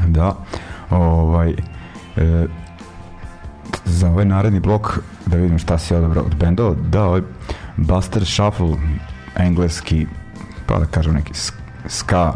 [0.07, 0.35] Da,
[0.89, 1.49] ovaj,
[2.17, 2.45] e,
[3.85, 7.21] za ovaj naredni blok da vidimo šta si odabrao od bendova, da, ovaj
[7.77, 8.75] Buster Shuffle,
[9.35, 10.07] engleski,
[10.65, 12.33] pa da kažem neki sk- ska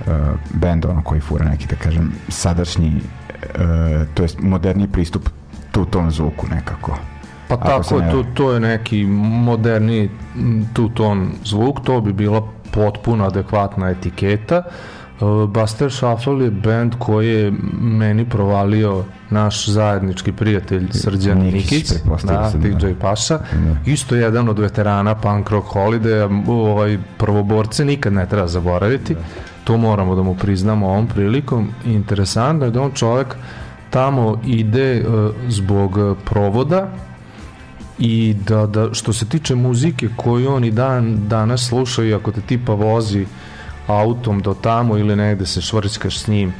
[0.00, 0.14] uh,
[0.54, 5.28] band, ono koji fura neki, da kažem, sadašnji, uh, to jest moderni pristup
[5.72, 6.98] tu tom zvuku nekako.
[7.48, 12.42] Pa Ako tako, ne- to, to je neki moderni m, two-tone zvuk, to bi bila
[12.70, 14.62] potpuno adekvatna etiketa.
[15.20, 21.90] Uh, Buster Shuffle je band koji je meni provalio naš zajednički prijatelj Srđan Nikić, Nikić,
[22.24, 22.68] da, sam, da.
[22.68, 23.38] DJ Paša,
[23.86, 29.16] isto jedan od veterana punk rock holiday ovaj, prvoborce nikad ne treba zaboraviti,
[29.64, 31.68] to moramo da mu priznamo ovom prilikom.
[31.84, 33.36] Interesantno je da on čovek
[33.90, 36.88] tamo ide uh, zbog uh, provoda
[37.98, 42.32] i da, da što se tiče muzike koju on i dan danas sluša i ako
[42.32, 43.26] te tipa vozi
[43.86, 46.52] autom do tamo ili negde se švrćkaš s njim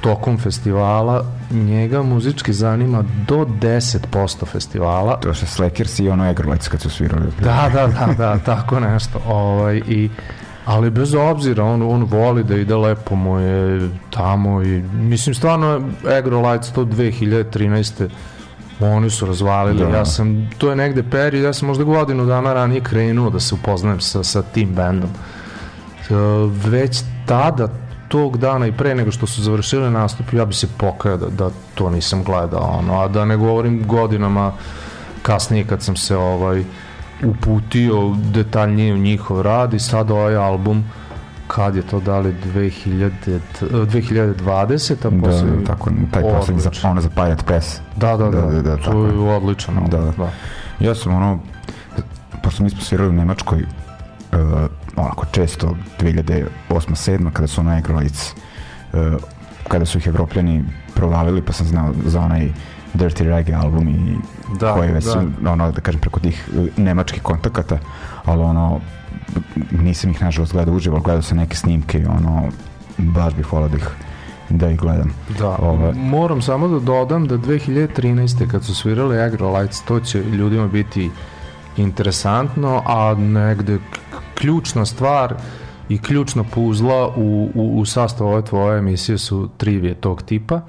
[0.00, 5.20] tokom festivala, njega muzički zanima do 10% festivala.
[5.20, 7.26] To što Slackers i ono Egrolites kad su svirali.
[7.40, 9.20] Da, da, da, da, tako nešto.
[9.26, 10.10] Ovaj, i,
[10.64, 15.80] ali bez obzira, on, on voli da ide lepo mu je tamo i mislim stvarno
[16.18, 18.08] Agrolites to 2013.
[18.80, 19.96] oni su razvalili, Da.
[19.96, 23.54] ja sam, to je negde period, ja sam možda godinu dana ranije krenuo da se
[23.54, 25.10] upoznajem sa, sa tim bendom.
[25.10, 26.14] E,
[26.68, 27.68] Već tada,
[28.08, 31.50] tog dana i pre nego što su završili nastup, ja bi se pokajao da, da
[31.74, 34.52] to nisam gledao, ono, a da ne govorim godinama
[35.22, 36.64] kasnije kad sam se ovaj
[37.24, 40.84] uputio detaljnije u njihov rad i sad ovaj album
[41.46, 46.70] kad je to dali 2000, eh, 2020 a Da, posle da, tako, taj poslednji za,
[46.82, 47.80] ono za Pirate Press.
[47.96, 50.12] da, da, da, da, da, da, to tako je odličan album, Da.
[50.24, 50.30] da.
[50.80, 51.38] Ja sam ono,
[52.42, 54.38] pošto mi smo svirali u Nemačkoj, uh,
[54.96, 58.32] onako često 2008 7 kada su onaj Egrolites,
[58.92, 59.00] uh,
[59.68, 60.64] kada su ih evropljani
[60.94, 62.52] provalili, pa sam znao za onaj
[62.94, 64.16] Dirty Reggae album i
[64.60, 65.10] Da, koji već da.
[65.10, 67.78] su, ono, da kažem, preko tih uh, nemačkih kontakata,
[68.24, 68.80] ali ono,
[69.70, 72.48] nisam ih nažalost gledao uživo, ali gledao sam neke snimke i ono,
[72.98, 73.88] baš bih volao da ih,
[74.48, 75.14] da ih gledam.
[75.38, 75.92] Da, Ovaj.
[75.94, 78.50] moram samo da dodam da 2013.
[78.50, 81.10] kad su svirali Agrolites, to će ljudima biti
[81.76, 83.78] interesantno, a negde
[84.34, 85.34] ključna stvar
[85.88, 90.54] i ključna puzla u, u, u sastavu ove tvoje emisije su trivije tog tipa.
[90.54, 90.62] Uh,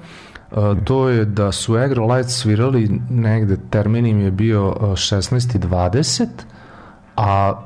[0.84, 6.26] to je da su Agrolites svirali negde, termin im je bio uh, 16.20,
[7.16, 7.62] a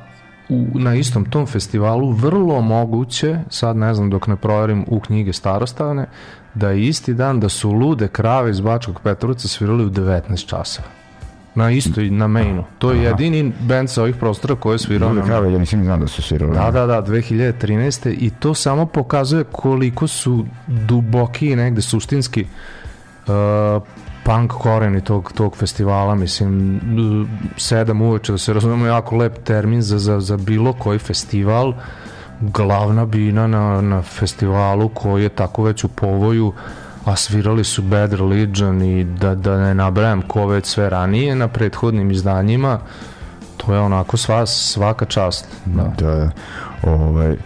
[0.49, 5.33] u, na istom tom festivalu vrlo moguće, sad ne znam dok ne proverim u knjige
[5.33, 6.07] starostavne,
[6.55, 10.98] da je isti dan da su lude krave iz Bačkog Petrovca svirali u 19 časova.
[11.55, 12.65] Na istoj, na mainu.
[12.79, 15.85] To je jedini band sa ovih prostora koji je svirao na krave, ja nisam ni
[15.85, 16.55] znao da su svirali.
[16.55, 18.15] Da, da, da, 2013.
[18.19, 22.45] I to samo pokazuje koliko su duboki i negde suštinski
[23.27, 23.83] uh,
[24.25, 29.83] punk koreni tog, tog festivala, mislim, uh, sedam uveče, da se razumemo, jako lep termin
[29.83, 31.73] za, za, za bilo koji festival,
[32.41, 36.53] glavna bina na, na festivalu koji je tako već u povoju,
[37.05, 41.49] a svirali su Bad Religion i da, da ne nabrajam ko već sve ranije na
[41.49, 42.79] prethodnim izdanjima,
[43.57, 45.47] to je onako sva, svaka čast.
[45.65, 45.93] Da.
[45.99, 46.31] da,
[46.83, 47.37] ovaj,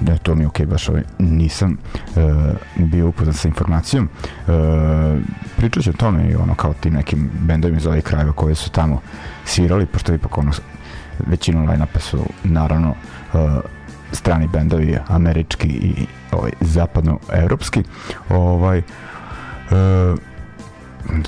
[0.00, 1.78] da to mi je okej, baš ovaj, nisam
[2.16, 2.20] e,
[2.76, 4.08] bio upoznan sa informacijom.
[4.08, 4.50] E,
[5.56, 8.70] pričat ću o tome i ono kao tim nekim bendovima iz ovih krajeva koje su
[8.70, 9.00] tamo
[9.44, 10.52] svirali, pošto ipak ono,
[11.26, 12.94] većinu line-upa su naravno
[13.34, 13.36] e,
[14.12, 17.82] strani bendovi, američki i ovaj, zapadnoevropski.
[18.28, 18.82] Ovaj, e,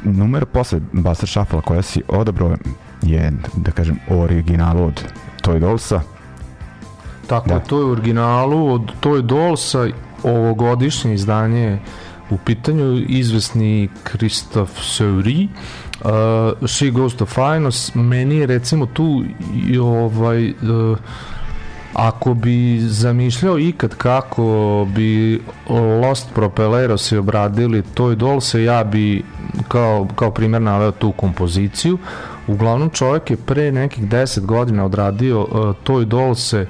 [0.03, 2.57] numera posle Buster Shuffle koja si odabrao
[3.03, 5.05] je, da kažem, u originalu od
[5.43, 6.01] Toy Dollsa.
[7.27, 7.59] Tako, Da.
[7.59, 9.89] to je originalu, od, to je Dolsa,
[10.23, 11.79] ovogodišnje izdanje je
[12.31, 15.49] u pitanju izvesni Kristof Seury,
[16.05, 19.25] uh, She Goes to Finals, meni je recimo tu
[19.67, 20.99] i ovaj, uh,
[21.95, 25.43] ako bi zamišljao ikad kako bi
[26.03, 29.25] Lost Propelleros se obradili toj dolse, ja bi
[29.69, 31.99] kao, kao primjer naveo tu kompoziciju.
[32.47, 36.67] Uglavnom čovjek je pre nekih 10 godina odradio uh, toj dolse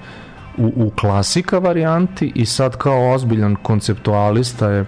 [0.58, 4.84] u, u klasika varijanti i sad kao ozbiljan konceptualista je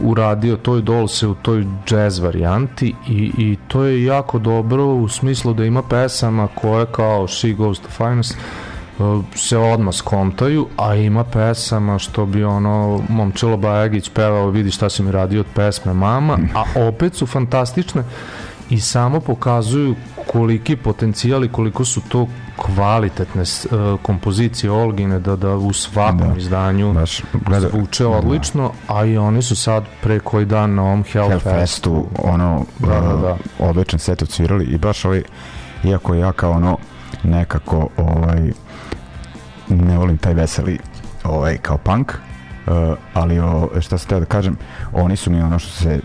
[0.00, 5.54] uradio toj dolse u toj jazz varijanti i, i to je jako dobro u smislu
[5.54, 8.36] da ima pesama koje kao She Goes to Finest
[9.34, 15.02] se odmah skontaju, a ima pesama što bi ono Momčilo Bajagić pevao vidi šta si
[15.02, 18.04] mi radio od pesme Mama, a opet su fantastične
[18.70, 19.94] i samo pokazuju
[20.26, 22.26] koliki potencijal i koliko su to
[22.56, 23.46] kvalitetne e,
[24.02, 26.34] kompozicije Olgine da, da u svakom Da.
[26.36, 31.04] izdanju Baš, gleda- zvuče odlično, a i oni su sad pre koji dan na ovom
[31.04, 31.48] Hellfestu.
[31.48, 33.32] Hellfestu, ono, Da, da, da.
[33.32, 35.22] uh, odličan set odsvirali i baš ovaj,
[35.84, 36.78] iako ja kao ono,
[37.22, 38.52] nekako, ovaj,
[39.68, 40.78] ne volim taj veseli,
[41.24, 44.56] ovaj, kao punk, uh, ali o, šta se teo da kažem,
[44.92, 46.00] oni su mi ono što se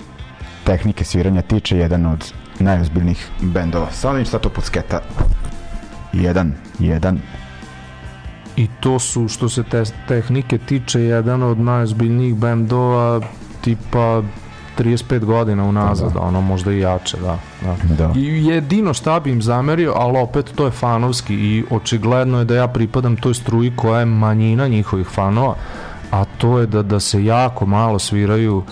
[0.63, 3.91] tehnike sviranja tiče jedan od najozbiljnijih bendova.
[3.91, 4.99] Samo da im šta to podsketa.
[6.13, 7.19] Jedan, jedan,
[8.55, 13.21] I to su, što se te tehnike tiče, jedan od najozbiljnijih bendova
[13.61, 14.21] tipa
[14.77, 17.37] 35 godina unazad, Da, ono možda i jače, da.
[17.61, 17.75] da.
[17.97, 18.13] da.
[18.15, 22.55] I jedino šta bi im zamerio, ali opet to je fanovski i očigledno je da
[22.55, 25.55] ja pripadam toj struji koja je manjina njihovih fanova,
[26.11, 28.63] a to je da, da se jako malo sviraju uh,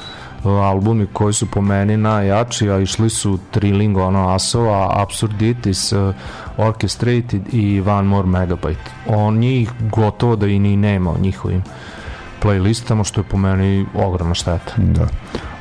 [0.43, 6.15] albumi koji su po meni najjači, a išli su Trilling, ono, Asova, Absurditis, uh,
[6.57, 8.89] Orchestrated i One More Megabyte.
[9.07, 11.63] On njih gotovo da i ni nema njihovim
[12.41, 14.73] playlistama, što je po meni ogromna šteta.
[14.77, 15.07] Da.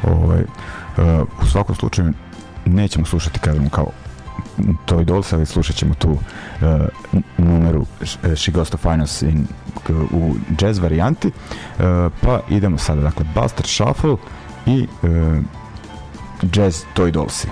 [0.03, 2.12] Ovaj, uh, u svakom slučaju
[2.66, 3.87] nećemo slušati, kažemo, kao
[4.87, 6.18] to i Dolsa, već slušat ćemo tu uh,
[7.39, 9.47] numeru Sh- She Goes to Find Us in,
[10.12, 11.28] u jazz varijanti.
[11.28, 14.16] Uh, pa idemo sada, dakle, Buster Shuffle
[14.66, 15.09] i uh,
[16.53, 17.49] jazz Toy Dolsi.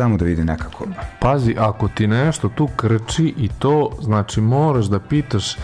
[0.00, 0.84] Samo da vidim nekako.
[1.18, 5.56] Pazi, ako ti nešto tu krči i to, znači moraš da pitaš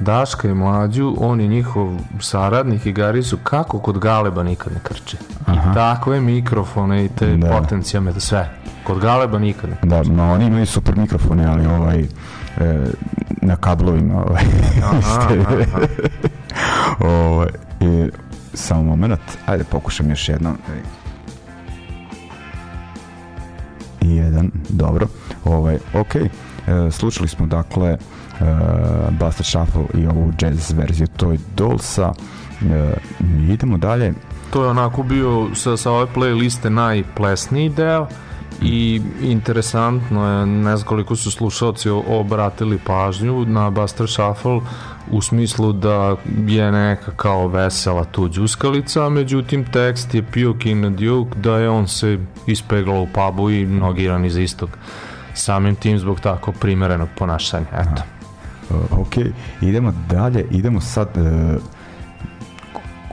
[0.00, 1.88] Daška i Mlađu, on je njihov
[2.20, 5.16] saradnik i Gari su kako kod Galeba nikad ne krče.
[5.48, 7.48] I takve mikrofone i te Da.
[7.50, 8.50] potencijame, da sve.
[8.84, 9.88] Kod Galeba nikad ne krče.
[9.88, 12.06] Da, no, oni imaju super mikrofone, ali ovaj, e,
[13.42, 14.44] na kablovima, ovaj,
[15.10, 15.66] ste-
[17.00, 17.48] ovaj,
[17.80, 18.10] i,
[18.54, 20.56] samo moment, ajde pokušam još jednom.
[20.66, 20.90] da vidim.
[24.00, 25.06] I jedan, dobro.
[25.44, 26.28] Ovaj, ok, e,
[26.90, 27.98] slušali smo dakle e,
[29.10, 32.12] Buster Shuffle i ovu jazz verziju Toy Dollsa.
[32.62, 32.94] E,
[33.52, 34.12] idemo dalje.
[34.50, 38.06] To je onako bio sa, sa ove playliste najplesniji deo
[38.62, 44.60] i interesantno je, ne znam koliko su slušalci obratili pažnju na Buster Shuffle
[45.10, 51.38] u smislu da je neka kao vesela tu džuskalica, međutim tekst je Pio King Duke
[51.38, 54.70] da je on se ispeglao u pubu i nogiran iz istog
[55.34, 57.66] samim tim zbog tako primerenog ponašanja.
[57.72, 58.02] Eto.
[58.90, 59.14] Ok,
[59.60, 61.62] idemo dalje, idemo sad uh,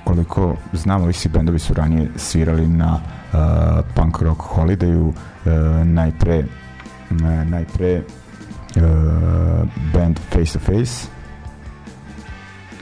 [0.07, 2.93] koliko znamo, ovi svi bendovi su ranije svirali na
[3.33, 3.39] uh,
[3.95, 5.13] punk rock holidayu, uh,
[5.83, 6.43] najpre
[7.11, 8.01] uh, najpre
[8.75, 8.83] uh,
[9.93, 11.07] band Face to Face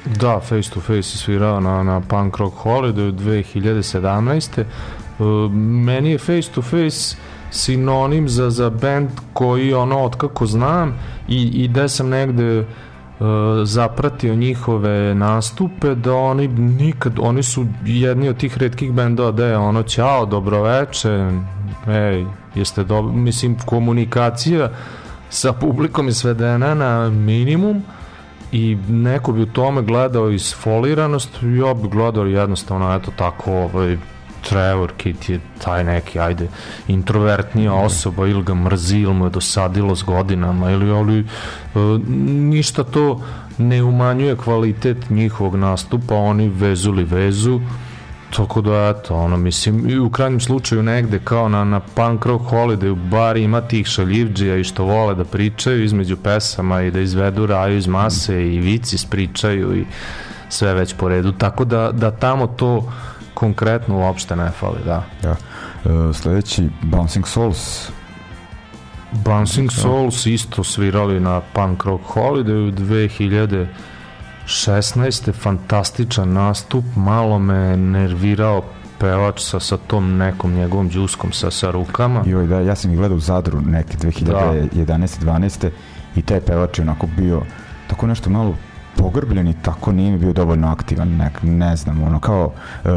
[0.05, 4.63] Da, Face to Face je svirao na, na Punk Rock Holiday 2017.
[5.19, 7.15] Uh, meni je Face to Face
[7.51, 12.65] sinonim za, za band koji ono otkako znam i, i da sam negde uh,
[13.63, 19.57] zapratio njihove nastupe da oni nikad, oni su jedni od tih redkih bendova da je
[19.57, 21.30] ono ćao, dobroveče
[21.88, 24.70] ej, jeste dobro, mislim komunikacija
[25.30, 27.84] sa publikom je svedena na minimum
[28.51, 33.97] i neko bi u tome gledao isfoliranost, ja bi gledao jednostavno, eto tako, ovaj,
[34.49, 36.47] Trevor Kit je taj neki, ajde,
[36.87, 41.25] introvertnija osoba ili ga mrzi ili mu je dosadilo s godinama ili ali, e,
[42.27, 43.21] ništa to
[43.57, 47.59] ne umanjuje kvalitet njihovog nastupa, oni vezu li vezu,
[48.35, 52.45] Tako da, eto, ono, mislim, i u krajnjem slučaju negde kao na, na punk rock
[52.45, 57.45] holiday bar ima tih šaljivđija i što vole da pričaju između pesama i da izvedu
[57.45, 59.85] raju iz mase i vici spričaju i
[60.49, 61.31] sve već po redu.
[61.31, 62.91] Tako da, da tamo to
[63.36, 65.03] konkretno uopšte ne fali, da.
[65.23, 65.31] ja.
[65.31, 67.91] uh, sledeći Bouncing Souls
[69.11, 72.71] Bouncing Souls isto svirali na Punk Rock Holiday
[74.47, 75.33] 2016.
[75.33, 78.63] fantastičan nastup, malo me nervirao
[78.99, 82.23] pevač sa, sa tom nekom njegovom džuskom sa, sa rukama.
[82.25, 84.69] Joj, da, ja sam ih gledao u Zadru neke 2011.
[85.21, 85.69] 12.
[86.15, 87.41] i taj pevač je onako bio
[87.88, 88.55] tako nešto malo
[88.97, 92.45] pogrbljen i tako nije mi bio dovoljno aktivan, nek, ne znam, ono kao
[92.83, 92.91] uh,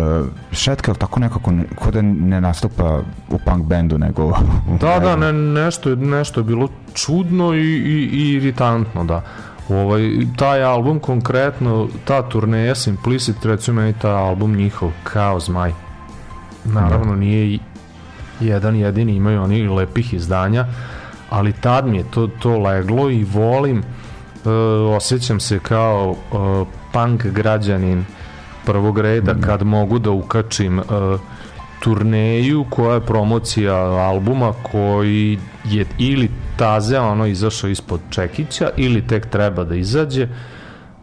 [0.53, 4.32] šetka, ali tako nekako ne, ko da ne nastupa u punk bendu, nego
[4.80, 9.22] Da, da, ne, nešto, nešto je bilo čudno i, i, i iritantno, da.
[9.68, 10.01] Ovaj,
[10.36, 15.72] taj album konkretno, ta turneja Simplicity, recimo meni taj album njihov kao zmaj.
[16.64, 17.61] Naravno nije i
[18.40, 20.66] jedan jedini, imaju oni lepih izdanja,
[21.30, 23.82] ali tad mi je to, to leglo i volim, e,
[24.96, 26.34] osjećam se kao e,
[26.92, 28.05] punk građanin
[28.66, 30.82] prvog reda kad mogu da ukačim e,
[31.80, 39.26] turneju koja je promocija albuma koji je ili taze ono izašao ispod čekića ili tek
[39.26, 40.28] treba da izađe.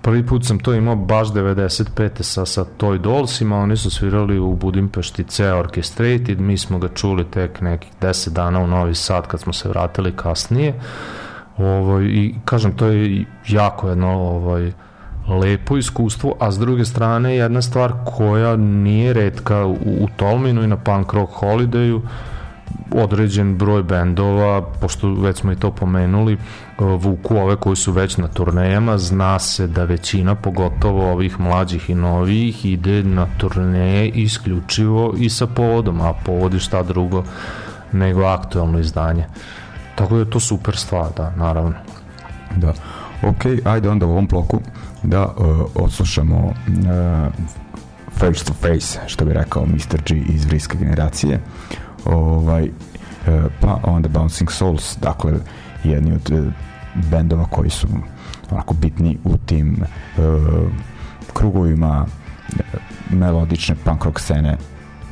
[0.01, 2.21] Prvi put sam to imao baš 95.
[2.21, 3.57] sa, sa Toy Dollsima.
[3.57, 8.59] Oni su svirali u Budimpešti C Orchestrated mi smo ga čuli tek nekih 10 dana
[8.59, 10.73] u Novi Sad kad smo se vratili kasnije
[11.57, 14.71] ovaj, i kažem to je jako jedno ovaj,
[15.27, 20.67] lepo iskustvo, a s druge strane jedna stvar koja nije redka u, u Tolminu i
[20.67, 22.01] na Punk Rock Holidayu
[22.91, 26.37] određen broj bendova, pošto već smo i to pomenuli,
[26.79, 31.95] vuku ove koji su već na turnejama, zna se da većina, pogotovo ovih mlađih i
[31.95, 37.23] novijih, ide na turneje isključivo i sa povodom, a povod je šta drugo
[37.91, 39.27] nego aktualno izdanje.
[39.95, 41.73] Tako da je to super stvar, da, naravno.
[42.55, 42.73] Da.
[43.23, 44.59] Ok, ajde onda u ovom bloku
[45.03, 46.53] da uh, odslušamo uh,
[48.17, 50.01] Face to Face, što bi rekao Mr.
[50.07, 51.39] G iz Vriske generacije.
[52.05, 52.71] Ovaj, uh,
[53.61, 55.33] pa onda Bouncing Souls, dakle
[55.83, 56.53] jedni od uh,
[57.11, 57.87] bendova koji su
[58.51, 59.83] onako bitni u tim
[60.17, 60.23] uh,
[61.33, 62.59] krugovima uh,
[63.09, 64.57] melodične punk rock scene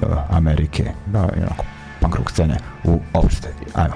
[0.01, 1.65] uh, Amerike, da, onako
[2.01, 3.53] punk rock scene u opšte.
[3.73, 3.95] Ajmo.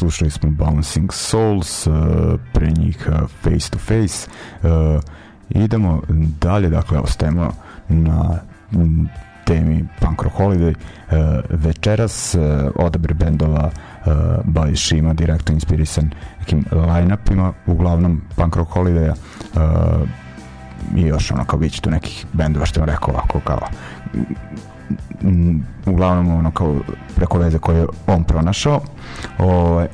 [0.00, 1.94] Slušali smo Bouncing Souls, uh,
[2.52, 4.28] pre njih uh, Face to Face.
[4.62, 5.00] Uh,
[5.50, 6.02] idemo
[6.40, 7.52] dalje, dakle, ostajemo
[7.88, 8.38] na
[8.72, 9.08] mm,
[9.44, 10.74] temi Punk Rock Holiday.
[11.50, 12.36] Večeras
[12.74, 13.70] odabir bendova
[14.44, 20.08] bavi šima direktno inspirisan nekim line-upima, uglavnom Punk Rock Holiday-a uh,
[20.96, 23.60] i još ono kao bit će tu nekih bendova što vam rekao ovako kao
[25.86, 26.76] uglavnom ono kao
[27.16, 28.80] preko veze koje je on pronašao
[29.38, 29.86] ovaj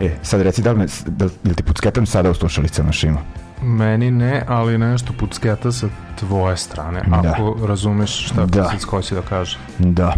[0.00, 3.18] E, sad reci da li, me- da, da ti pucketam sada u slušalicama šima?
[3.62, 5.86] Meni ne, ali nešto pucketa sa
[6.16, 7.30] tvoje strane, Da.
[7.30, 8.60] ako razumeš šta Da.
[8.62, 8.70] da.
[8.90, 9.58] hoće da kaže.
[9.78, 10.14] Da.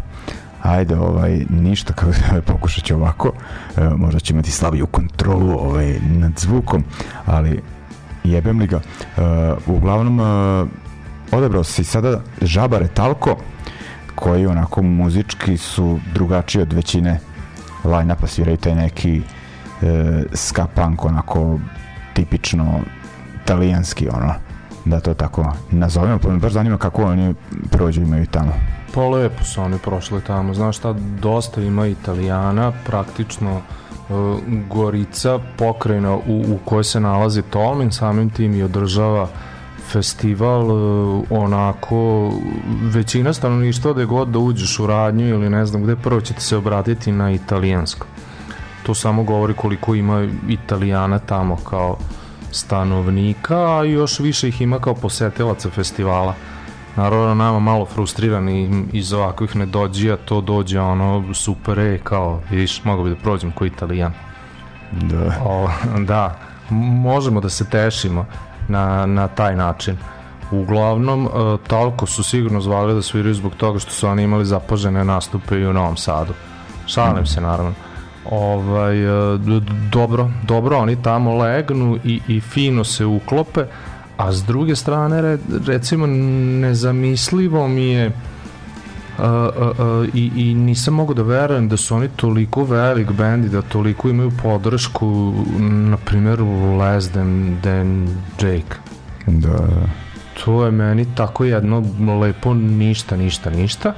[0.62, 2.10] Ajde, ovaj, ništa, kao
[2.46, 3.32] pokušat ću ovako.
[3.76, 6.84] E, možda će imati slabiju kontrolu ovaj, nad zvukom,
[7.26, 7.62] ali
[8.24, 8.76] jebem li ga.
[8.76, 9.20] E,
[9.66, 10.24] uglavnom, e,
[11.36, 13.36] odabrao si sada Žabare Talko,
[14.14, 17.20] koji onako muzički su drugačiji od većine
[17.84, 19.22] line-upa, sviraju taj neki
[19.82, 21.58] e, ska punk, onako
[22.14, 22.80] tipično
[23.42, 24.34] italijanski, ono,
[24.84, 27.34] da to tako nazovemo, pa me baš zanima kako oni
[27.70, 28.52] prođu imaju tamo.
[28.94, 33.60] Pa lepo su oni prošli tamo, znaš šta, dosta ima italijana, praktično
[34.68, 39.28] Gorica, pokrajina u, u kojoj se nalazi Tolmin, samim tim i održava
[39.92, 42.30] festival, e, onako,
[42.82, 46.56] većina stanovništva da god da uđeš u radnju ili ne znam gde, prvo ćete se
[46.56, 48.06] obratiti na italijansko.
[48.82, 51.96] To samo govori koliko ima italijana tamo kao
[52.50, 56.34] stanovnika, a još više ih ima kao posetilaca festivala.
[56.96, 63.04] Naravno, nama malo frustrirani iz ovakvih nedođija, to dođe ono super, e, kao, vidiš, mogu
[63.04, 64.12] bi da prođem ko italijan.
[64.92, 65.40] Da.
[65.44, 65.68] O,
[65.98, 66.38] da,
[66.70, 68.26] možemo da se tešimo
[68.68, 69.96] na, na taj način.
[70.50, 71.28] Uglavnom, e,
[71.68, 75.66] toliko su sigurno zvali da sviraju zbog toga što su oni imali zapažene nastupe i
[75.66, 76.32] u Novom Sadu.
[76.86, 77.72] Šalim se, naravno.
[78.30, 79.38] Ovaj, e,
[79.92, 83.64] dobro, dobro, oni tamo legnu i, i fino se uklope,
[84.16, 88.12] a s druge strane, re, recimo, nezamislivo mi je
[89.18, 93.44] Uh, uh, uh, i, i nisam mogu da verujem da su oni toliko velik bend
[93.44, 96.40] i da toliko imaju podršku na primjer
[96.80, 98.08] Less Than, than
[98.42, 98.76] Jake
[99.26, 99.68] Da.
[100.44, 101.84] to je meni tako jedno
[102.20, 103.94] lepo ništa, ništa, ništa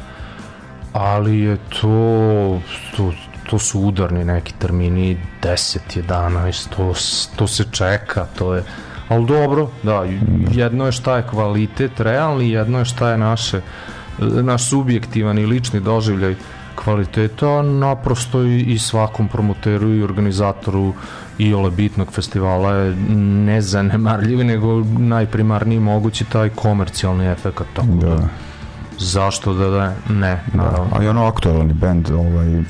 [0.93, 2.61] ali je to
[2.97, 3.13] to,
[3.51, 6.93] to su udarni neki termini 10, 11 to,
[7.37, 8.63] to se čeka to je
[9.09, 10.05] ali dobro, da,
[10.53, 13.61] jedno je šta je kvalitet realni, jedno je šta je naše
[14.19, 16.35] naš subjektivan i lični doživljaj
[16.75, 20.93] kvaliteta, naprosto i, i svakom promoteru i organizatoru
[21.39, 22.97] i ole bitnog festivala je
[23.47, 27.63] nezanemarljiv, nego najprimarniji mogući taj komercijalni efekt.
[27.75, 28.09] Tako da.
[28.09, 28.29] Da.
[28.99, 30.89] Zašto da da ne, naravno.
[30.93, 32.63] A i ono aktualni band, ovaj,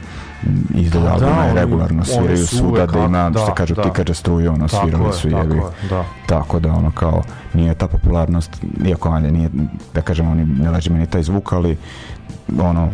[0.71, 3.83] izdaju Da, albume, oni- regularno sviraju svuda da ima, ak- što da, kažu, da.
[3.83, 6.05] tikađe struje, ono, Tako svirali je, su tako je, da.
[6.27, 7.23] Tako da ono kao
[7.55, 8.51] nije ta popularnost,
[8.85, 9.51] iako ajde nije,
[9.95, 11.77] da kažem, oni ne leži meni taj zvuk, ali
[12.61, 12.89] ono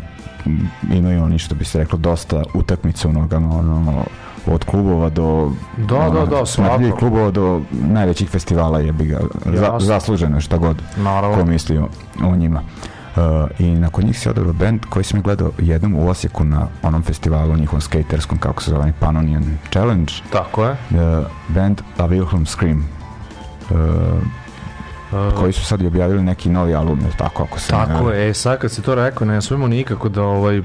[0.91, 4.05] imaju oni što bi se reklo dosta utakmica u nogama, ono
[4.47, 6.97] od klubova do Da, ono, da, da, svakako.
[6.97, 11.37] klubova do najvećih festivala jebi ga za, zasluženo je šta god Naravno.
[11.37, 11.89] ko misli o,
[12.25, 12.61] o njima
[13.17, 17.03] Uh, i nakon njih se odabrao band koji sam gledao jednom u Osijeku na onom
[17.03, 20.71] festivalu njihovom skaterskom kako se zove onaj Pannonian Challenge Tako je.
[20.71, 22.89] uh, band A Wilhelm Scream
[23.71, 23.77] uh,
[25.13, 28.05] Uh, koji su sad i objavili neki novi album, je tako ako se ne Tako
[28.05, 28.19] varam?
[28.21, 30.63] je, e, sad kad si to rekao, ne smemo nikako da ovaj,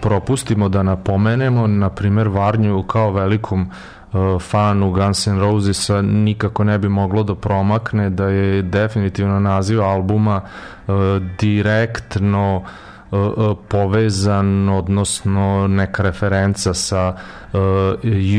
[0.00, 3.99] propustimo da napomenemo, na primjer, Varnju kao velikom uh,
[4.40, 10.40] fanu Guns N' Rosesa nikako ne bi moglo da promakne da je definitivno naziv albuma
[10.40, 10.94] uh,
[11.38, 17.14] direktno uh, uh, povezan, odnosno neka referenca sa
[17.52, 17.60] uh,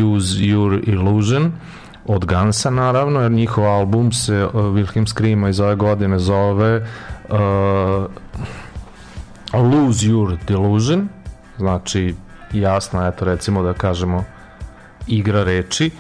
[0.05, 1.51] Use Your Illusion.
[2.05, 8.05] Od Gansa naravno, jer njihov album se uh, Wilhelm Screama iz ove godine zove uh,
[9.53, 11.07] Lose Your Delusion,
[11.57, 12.15] znači
[12.53, 14.23] jasno, eto recimo da kažemo
[15.07, 15.91] igra reči.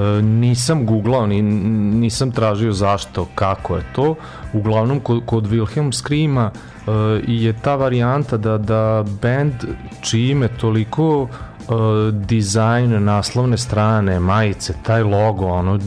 [0.00, 4.14] E, nisam googlao, ni, nisam tražio zašto, kako je to.
[4.52, 6.90] Uglavnom, kod, kod Wilhelm Screama e,
[7.26, 9.52] je ta varijanta da, da band
[10.00, 11.66] čije ime toliko e,
[12.12, 15.78] dizajn naslovne strane, majice, taj logo, ono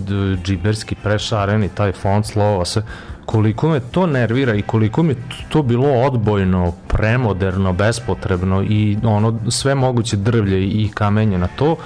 [0.44, 2.84] džiberski prešareni, taj font slova, sve,
[3.26, 5.16] koliko me to nervira i koliko mi
[5.50, 11.72] to bilo odbojno, premoderno, bespotrebno i ono sve moguće drvlje i kamenje na to.
[11.72, 11.80] Uh,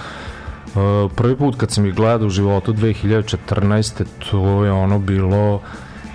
[1.16, 4.04] prvi put kad sam ih gledao u životu 2014.
[4.32, 5.62] to je ono bilo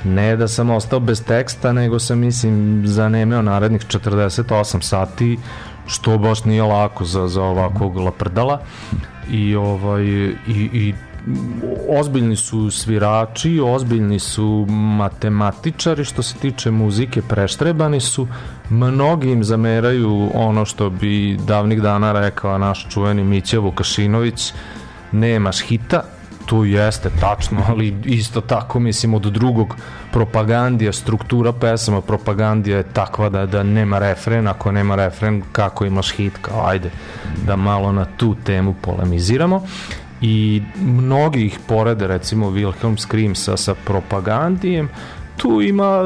[0.04, 5.38] ne da sam ostao bez teksta, nego sam mislim zanemeo narednih 48 sati
[5.86, 8.60] što baš nije lako za, za ovakvog laprdala
[9.30, 10.94] i ovaj i, i
[11.88, 18.28] ozbiljni su svirači, ozbiljni su matematičari što se tiče muzike, preštrebani su.
[18.70, 24.52] Mnogi im zameraju ono što bi davnih dana rekao naš čuveni Mića Vukašinović
[25.12, 26.02] nemaš hita
[26.46, 29.76] to jeste tačno, ali isto tako mislim od drugog
[30.12, 36.12] propagandija, struktura pesama propagandija je takva da, da nema refren, ako nema refren kako imaš
[36.12, 36.90] hit, kao ajde
[37.46, 39.66] da malo na tu temu polemiziramo
[40.22, 44.88] i mnogi ih porede recimo Wilhelm Scream sa, sa propagandijem
[45.36, 46.02] tu ima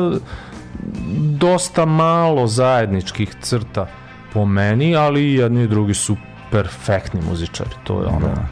[1.38, 3.86] dosta malo zajedničkih crta
[4.32, 6.16] po meni, ali i jedni i drugi su
[6.50, 8.46] perfektni muzičari, to je ono Da.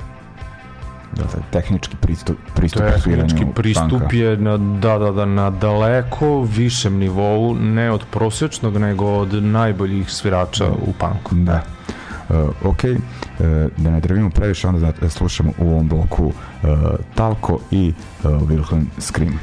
[1.17, 6.99] Da, da, tehnički pristup, pristup tehnički pristup je na, da, da, da, na daleko višem
[6.99, 11.35] nivou, ne od prosječnog, nego od najboljih svirača u punku.
[11.35, 11.63] Da.
[12.29, 13.01] Uh, ok, uh,
[13.77, 16.33] da ne drvimo previše, onda da slušamo u ovom bloku uh,
[17.15, 19.41] Talko i Wilhelm Scream.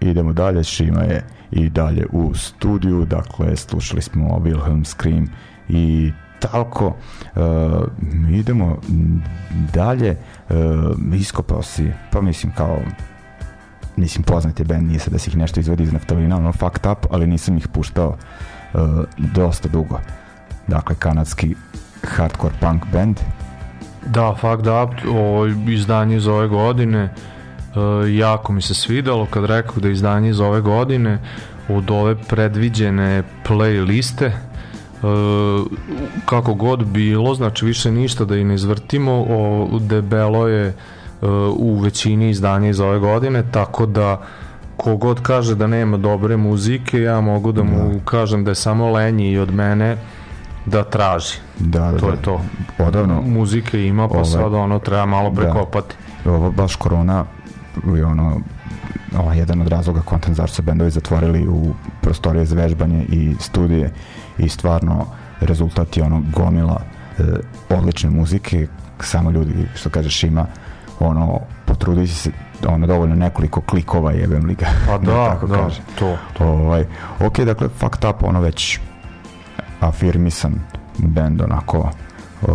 [0.00, 5.28] Idemo dalje, Šima je i dalje u studiju, dakle slušali smo Wilhelm Scream
[5.68, 7.40] i Talko, e,
[8.30, 8.76] idemo
[9.74, 10.18] dalje, e,
[11.14, 12.78] iskopao si, pa mislim kao
[13.96, 17.06] mislim poznati band, nije sad da si ih nešto izvodi iz naftalina, ono fucked up,
[17.10, 18.78] ali nisam ih puštao e,
[19.18, 20.00] dosta dugo.
[20.66, 21.54] Dakle, kanadski
[22.02, 23.20] hardcore punk band,
[24.06, 27.14] Da, Fucked Up, ovo izdanje iz ove godine,
[27.76, 27.80] e,
[28.16, 31.18] jako mi se svidalo kad rekao da je izdanje iz ove godine
[31.68, 34.32] od ove predviđene playliste e,
[36.24, 40.74] kako god bilo, znači više ništa da i ne izvrtimo, o, debelo je e,
[41.56, 44.20] u većini izdanja iz ove godine, tako da
[44.76, 49.30] kogod kaže da nema dobre muzike, ja mogu da mu kažem da je samo lenji
[49.30, 49.96] i od mene
[50.66, 51.34] da traži.
[51.58, 52.40] da, da, To da, je to.
[52.78, 55.40] odavno, Muzike ima, pa Ovaj, sad ono treba malo da.
[55.40, 55.94] prekopati.
[56.26, 57.24] ovo baš korona
[57.96, 58.40] je ono
[59.16, 63.34] ovo je jedan od razloga kontent zašto su bendovi zatvorili u prostorije za vežbanje i
[63.40, 63.92] studije
[64.38, 65.06] i stvarno
[65.40, 66.80] rezultat je ono gomila
[67.18, 67.22] e,
[67.68, 68.66] odlične muzike
[69.00, 70.46] samo ljudi što kažeš ima
[71.00, 72.30] ono potrudi se
[72.66, 75.80] ono dovoljno nekoliko klikova jebem li ga Pa da, tako da, kaže.
[75.98, 76.44] to, to.
[76.44, 76.84] Ovaj,
[77.20, 78.78] ok, dakle, fucked up, ono već
[79.80, 80.54] afirmisan
[80.98, 81.90] band, onako,
[82.42, 82.48] uh,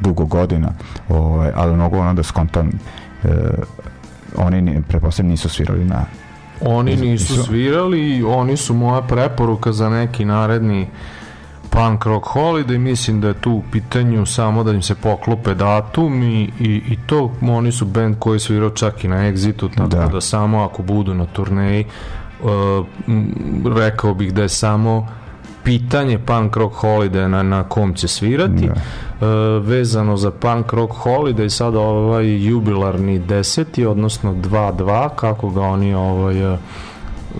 [0.00, 0.68] dugo godina,
[1.08, 3.05] ovaj, ali mogu ono da skontam uh,
[4.36, 6.04] oni, ni- pretpostavljam, nisu svirali na...
[6.60, 7.42] Oni nisu Nisu?
[7.44, 10.86] svirali, oni su moja preporuka za neki naredni
[11.70, 16.22] punk rock holiday, mislim da je tu u pitanju samo da im se poklope datum
[16.22, 19.88] i, i, i to oni su band koji je svirao čak i na Exitu, tako
[19.88, 20.20] da, Da.
[20.20, 21.84] samo ako budu na turneji
[22.42, 22.86] uh,
[23.76, 25.08] rekao bih da je samo
[25.66, 29.26] pitanje punk rock holiday na, na kom će svirati Da.
[29.26, 35.94] E, vezano za punk rock holiday sada ovaj jubilarni deseti odnosno 2-2 kako ga oni
[35.94, 36.58] ovaj e,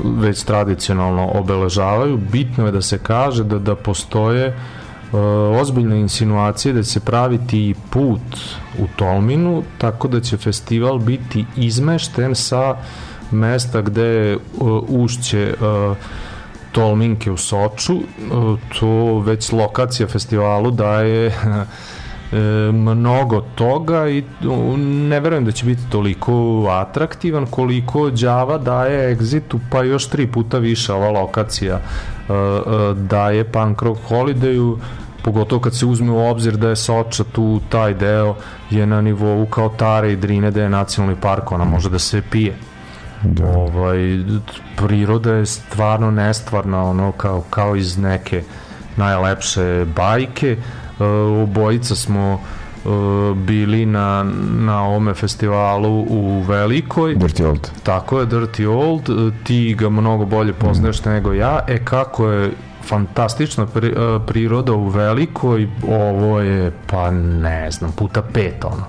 [0.05, 4.55] već tradicionalno obeležavaju bitno je da se kaže da da postoje e,
[5.61, 8.39] ozbiljne insinuacije da će se praviti put
[8.79, 12.77] u Tolminu tako da će festival biti izmešten sa
[13.31, 14.39] mesta gde je
[14.89, 15.95] ušće e,
[16.77, 18.01] Tolminke u Soču, e,
[18.79, 21.27] to već lokacija festivalu daje
[22.33, 22.37] e,
[22.73, 24.25] mnogo toga i
[25.09, 30.59] ne verujem da će biti toliko atraktivan koliko Đava daje Exitu pa još tri puta
[30.59, 31.81] više ova lokacija e,
[32.33, 34.77] e, daje Punk Rock Holidayu
[35.25, 38.35] pogotovo kad se uzme u obzir da je Soča tu taj deo
[38.71, 42.23] je na nivou kao Tare i Drine da je nacionalni park ona može da se
[42.31, 42.57] pije
[43.23, 43.47] Da.
[43.49, 43.99] ovaj
[44.77, 48.43] priroda je stvarno nestvarna ono kao kao iz neke
[48.97, 50.57] najlepše bajke.
[51.01, 51.05] E,
[51.43, 52.89] obojica smo e,
[53.35, 54.27] bili na
[54.59, 57.15] na ovome festivalu u Velikoj.
[57.15, 57.71] Dirty Old.
[57.83, 59.09] tako je Dirty Old.
[59.09, 61.61] E, ti ga mnogo bolje poznaješ nego ja.
[61.69, 62.51] E kako je
[62.89, 63.93] fantastična pri, e,
[64.27, 68.85] priroda u velikoj ovo je pa ne znam puta pet ono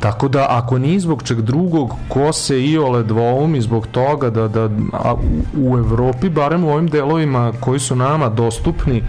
[0.00, 4.48] tako da ako ni zbog čeg drugog ko se i ole dvoumi zbog toga da,
[4.48, 5.14] da a,
[5.56, 9.02] u Evropi barem u ovim delovima koji su nama dostupni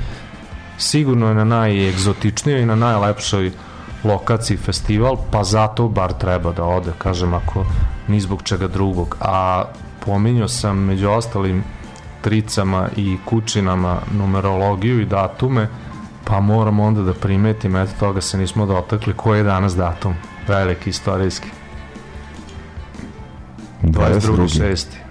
[0.78, 3.52] sigurno je na najegzotičnijoj i na najlepšoj
[4.04, 7.66] lokaciji festival, pa zato bar treba da ode, kažem, ako
[8.08, 9.18] ni zbog čega drugog.
[9.22, 9.64] A
[10.06, 11.64] pominjao sam među ostalim
[12.24, 15.68] tricama i kućinama numerologiju i datume,
[16.24, 20.14] pa moram onda da primetim, eto toga se nismo dotakli, koji je danas datum,
[20.48, 21.48] veliki istorijski,
[23.84, 24.36] 22.
[24.36, 25.03] 22.6.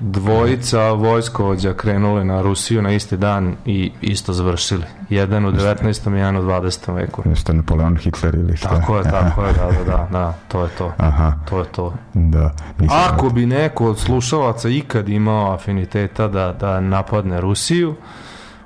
[0.00, 4.84] Dvojica vojskovođa krenule na Rusiju na isti dan i isto završili.
[5.10, 6.14] Jedan u 19.
[6.14, 6.94] i jedan u 20.
[6.94, 7.22] veku.
[7.24, 8.68] Jeste Napoleon Hitler ili šta?
[8.68, 10.92] Tako je, tako je, da, da, da, da, to je to.
[10.96, 11.94] Aha, To je to.
[12.14, 12.52] da.
[12.78, 17.94] Nisam Ako bi neko od slušalaca ikad imao afiniteta da, da napadne Rusiju,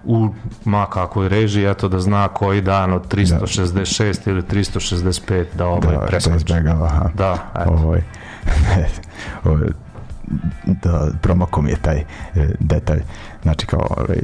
[0.05, 0.29] u
[0.65, 6.01] ma kakvoj režiji, eto da zna koji dan od 366 ili 365 da ovaj da,
[6.01, 6.37] da preskoči.
[6.37, 7.11] izbegava, aha.
[7.15, 7.71] Da, eto.
[7.71, 8.03] Ovaj,
[9.45, 9.69] ovaj,
[10.67, 12.05] da promako mi je taj e,
[12.61, 13.03] detalj.
[13.43, 14.21] Znači kao ovaj,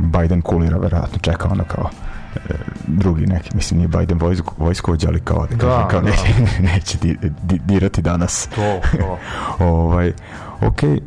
[0.00, 1.90] Biden kulira verovatno čeka ono kao
[2.36, 2.54] e,
[2.86, 6.10] drugi neki, mislim nije Biden vojsko, vojskovođa, ali kao, da, Da, kažem, kao da.
[6.10, 8.48] neće, neće di, di, dirati danas.
[8.54, 9.18] To, to.
[9.64, 10.12] ovaj,
[10.60, 10.98] ok, e,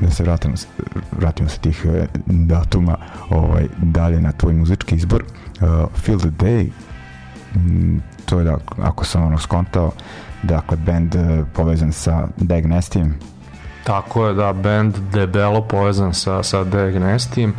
[0.00, 0.54] da se vratimo,
[1.18, 2.96] vratimo se tih e, datuma
[3.30, 5.24] ovaj, dalje na tvoj muzički izbor.
[5.60, 5.66] Uh,
[5.96, 6.70] Feel the Day,
[7.54, 9.92] mm, to je da, ako sam ono skontao,
[10.42, 13.14] dakle, band e, povezan sa Dag Nastijem,
[13.88, 17.54] Tako je, da, band debelo povezan sa, sa Diagnestim.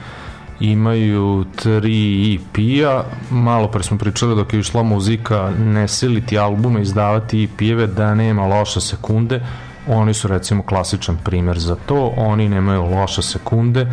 [0.60, 7.44] Imaju tri EP-a, malo pre smo pričali dok je išla muzika ne siliti albume, izdavati
[7.44, 9.42] EP-eve da nema loše sekunde.
[9.88, 13.88] Oni su recimo klasičan primer za to, oni nemaju loše sekunde.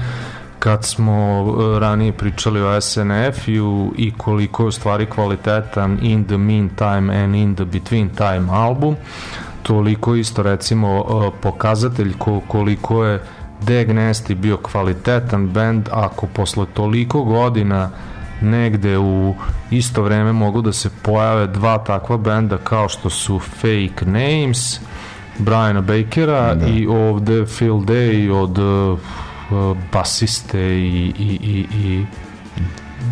[0.58, 1.46] Kad smo
[1.76, 7.34] e, ranije pričali o SNF-u i koliko je u stvari kvalitetan In the Meantime and
[7.34, 8.96] In the Between Time album,
[9.62, 13.22] toliko isto recimo uh, pokazatelj ko, koliko je
[13.62, 17.90] Dag Nasty bio kvalitetan band ako posle toliko godina
[18.40, 19.34] negde u
[19.70, 24.80] isto vreme mogu da se pojave dva takva benda kao što su Fake Names
[25.38, 26.66] Briana Bakera Da.
[26.66, 28.98] i ovde Phil Day od uh,
[29.92, 32.06] basiste i, i, i, i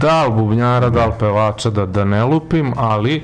[0.01, 3.23] da bubnjara, da li pevača, da, da ne lupim, ali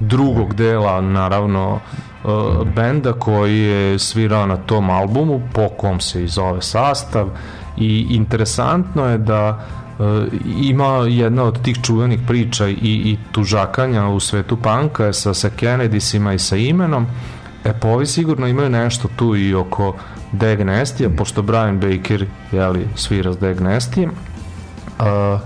[0.00, 1.80] drugog dela, naravno,
[2.24, 7.28] uh, benda koji je svirao na tom albumu, po kom se i zove sastav
[7.76, 9.58] i interesantno je da
[9.98, 10.06] uh,
[10.60, 16.34] ima jedna od tih čuvenih priča i, i tužakanja u svetu panka sa, sa Kennedysima
[16.34, 17.06] i sa imenom.
[17.64, 19.94] E pa ovi sigurno imaju nešto tu i oko
[20.32, 25.40] Dag Nasty-a, pošto Brian Baker jeli, svira s Dag Nasty uh,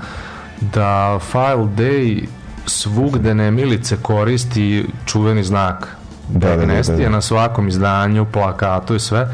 [0.61, 2.27] da File Day
[2.66, 5.97] svugde nemilice koristi čuveni znak
[6.28, 7.11] Da, da, da, Dignestija da, da.
[7.11, 9.28] na svakom izdanju, plakatu i sve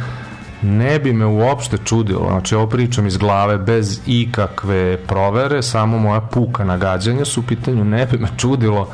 [0.63, 6.21] ne bi me uopšte čudilo znači ovo pričam iz glave bez ikakve provere samo moja
[6.21, 8.89] puka nagađanja su u pitanju ne bi me čudilo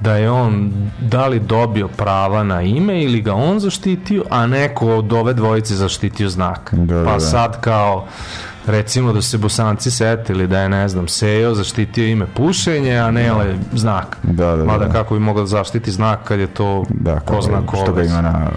[0.00, 4.96] da je on da li dobio prava na ime ili ga on zaštitio, a neko
[4.96, 6.74] od ove dvojice zaštitio znak.
[6.74, 7.20] Da, da, pa da.
[7.20, 8.06] sad kao
[8.66, 13.54] recimo da se bosanci setili da je ne znam Sejo zaštitio ime pušenje a Nele
[13.72, 14.92] znak Da, da, mada da.
[14.92, 18.02] kako bi mogao da zaštiti znak kad je to Da, ko zna ko što ga
[18.02, 18.50] ima na,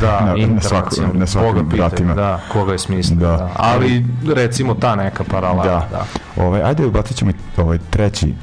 [0.00, 1.18] da, na, na, internacionalno.
[1.18, 2.14] na svakim Koga vratima.
[2.14, 3.18] Da, koga je smislio.
[3.18, 3.26] Da.
[3.36, 3.50] Da.
[3.56, 4.04] Ali
[4.34, 5.64] recimo ta neka paralela.
[5.64, 5.88] Da.
[5.90, 6.04] Da.
[6.44, 8.34] Ovaj, ajde ubacit ćemo ovaj treći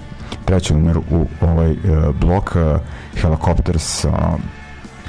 [0.45, 2.81] treći numer u ovaj uh, blok uh,
[3.21, 4.37] Helicopters ono,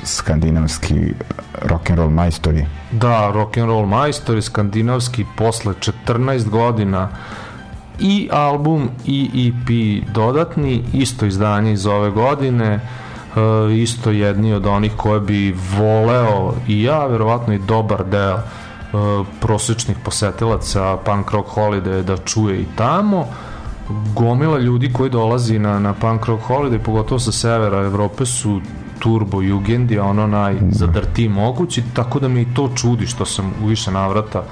[0.05, 1.15] skandinavski
[1.63, 5.75] rock and roll majstori Da, rock and roll majstori skandinavski posle
[6.07, 7.09] 14 godina
[7.99, 9.69] i album i EP
[10.15, 12.81] dodatni, isto izdanje iz ove godine, e,
[13.75, 18.43] isto jedni od onih koje bi voleo i ja, verovatno i dobar deo e,
[19.41, 23.27] prosečnih posetilaca Punk Rock Holiday da čuje i tamo.
[24.15, 28.61] Gomila ljudi koji dolazi na, na Punk Rock Holiday, pogotovo sa severa Evrope, su
[28.99, 33.91] turbo jugendi, ono najzadrtiji mogući, tako da me i to čudi što sam u više
[33.91, 34.43] navrata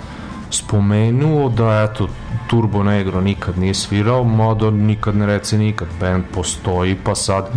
[0.50, 2.08] spomenuo da eto
[2.46, 7.50] Turbo Negro nikad nije svirao, mada nikad ne rece nikad, band postoji pa sad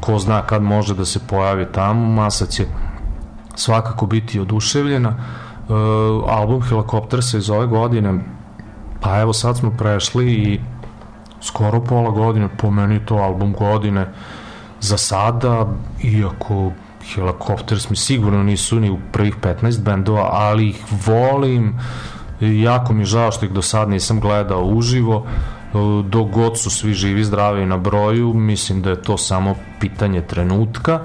[0.00, 2.64] ko zna kad može da se pojavi tamo, masa će
[3.54, 5.08] svakako biti oduševljena.
[5.08, 5.72] E,
[6.28, 8.20] album Helikoptersa iz ove godine,
[9.00, 10.60] pa evo sad smo prešli i
[11.40, 14.06] skoro pola godine, po meni to album godine
[14.80, 15.66] za sada,
[16.02, 16.72] iako
[17.14, 21.78] Helicopters mi sigurno nisu ni u prvih 15 bendova, ali ih volim,
[22.40, 25.26] jako mi žao što ih do sad nisam gledao uživo,
[26.04, 31.00] dok god su svi živi, zdravi na broju, mislim da je to samo pitanje trenutka.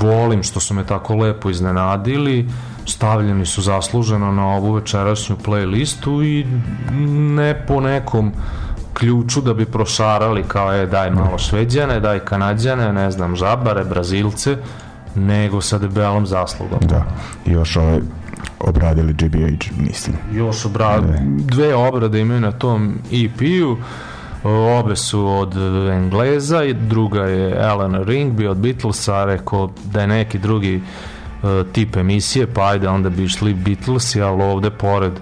[0.00, 2.48] Volim što su me tako lepo iznenadili,
[2.86, 6.46] stavljeni su zasluženo na ovu večerašnju playlistu i
[7.34, 8.32] ne po nekom
[8.94, 14.56] ključu da bi prošarali kao je daj malo šveđane, daj kanadjane, ne znam, žabare, brazilce,
[15.14, 16.78] nego sa debelom zaslugom.
[16.80, 17.04] da
[17.46, 18.00] i još ovaj
[18.60, 20.16] obradili GBH mislim.
[20.32, 21.02] Još obra...
[21.38, 23.76] dve obrade imaju na tom EP-u,
[24.78, 25.54] obe su od
[25.92, 30.82] Engleza i druga je Alan Ringby od Beatlesa, rekao da je neki drugi
[31.72, 35.12] tip emisije, pa ajde onda bi išli Beatlesi, ali ovde pored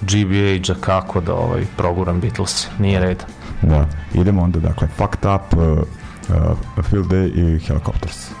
[0.00, 3.24] GBH-a kako da ovaj, proguram Beatles, nije red.
[3.62, 8.39] da idemo onda dakle Fucked Up uh, uh, Field Day i Helicopters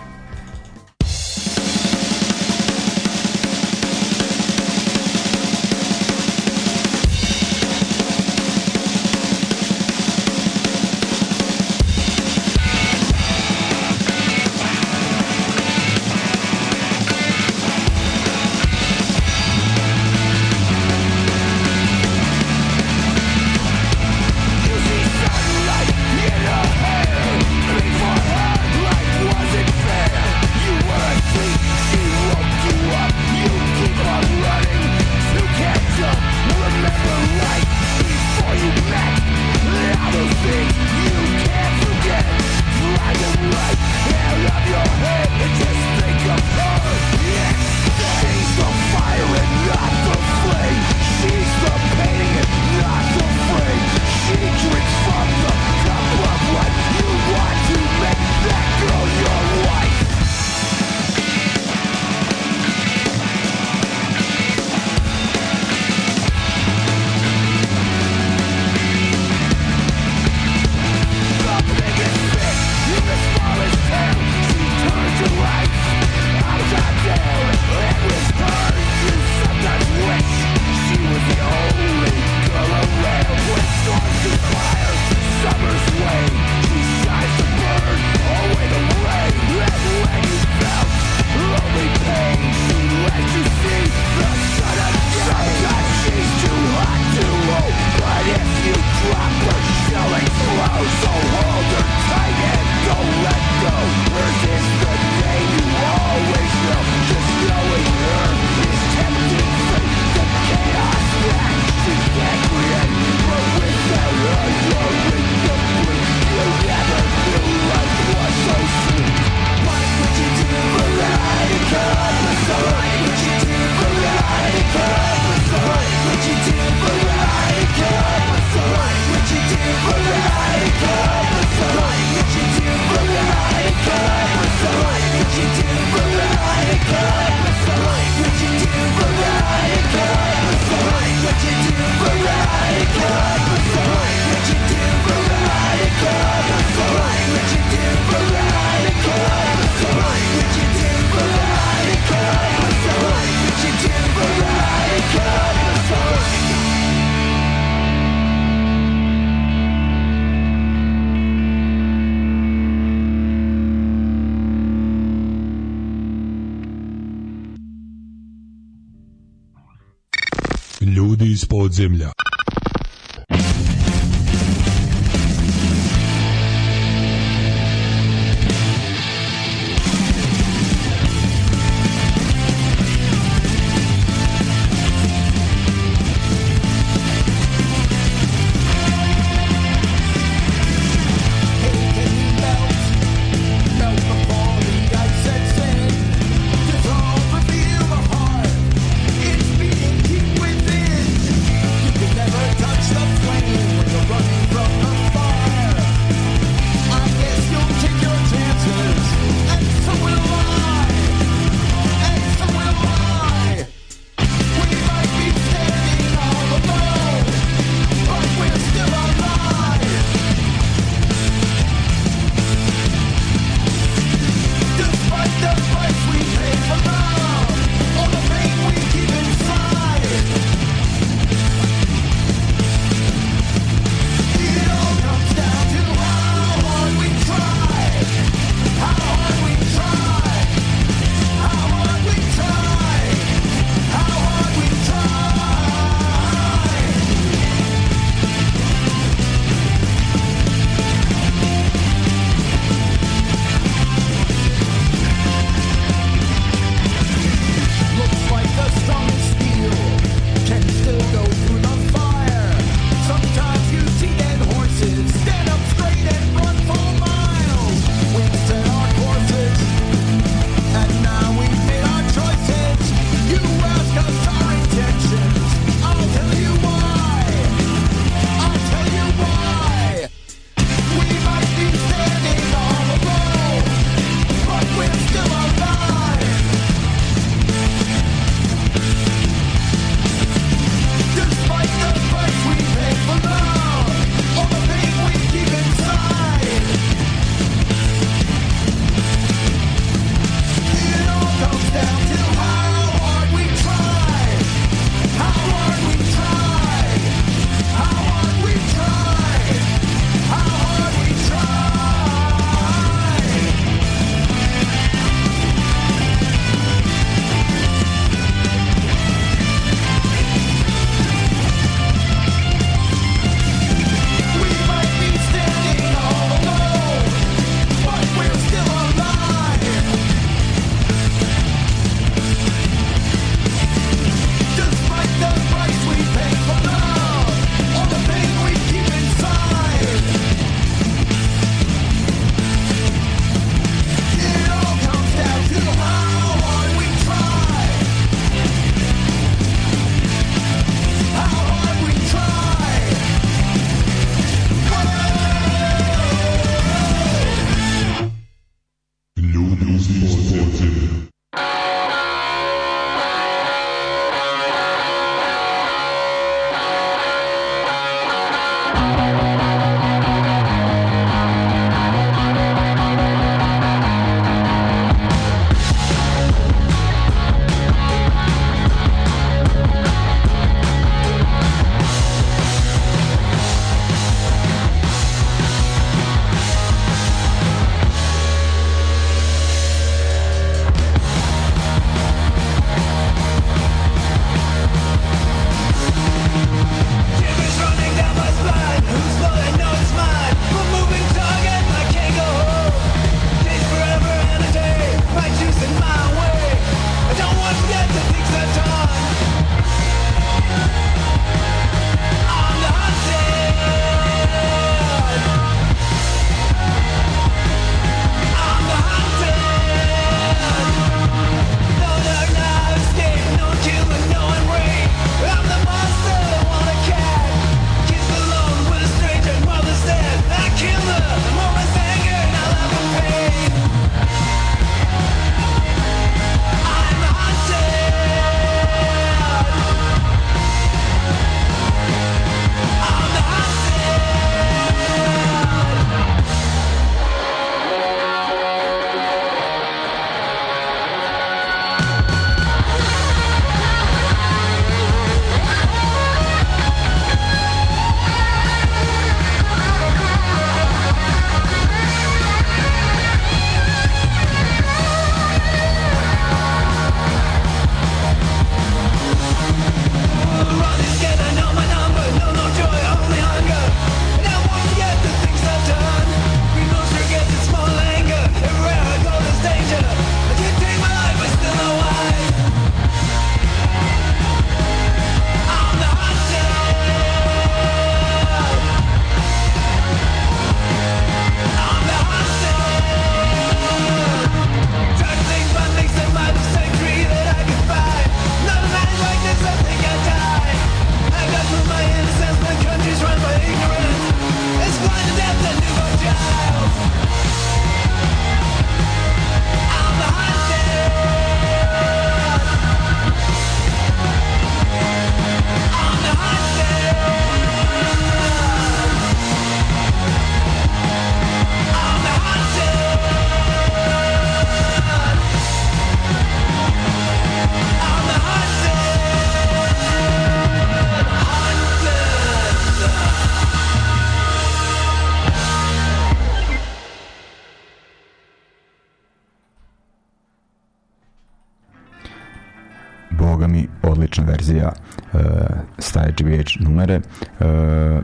[546.30, 547.00] GBH numere.
[547.40, 548.00] E,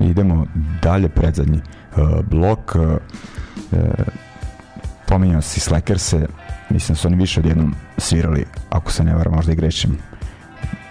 [0.00, 0.46] idemo
[0.82, 1.62] dalje, predzadnji e,
[2.30, 2.76] blok.
[2.76, 2.98] E,
[5.08, 6.26] pominjao si Slackerse,
[6.70, 9.98] mislim da su oni više odjednom svirali, ako se ne varam, možda i grešim,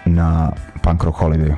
[0.04, 1.56] na Punk Rock Holidayu.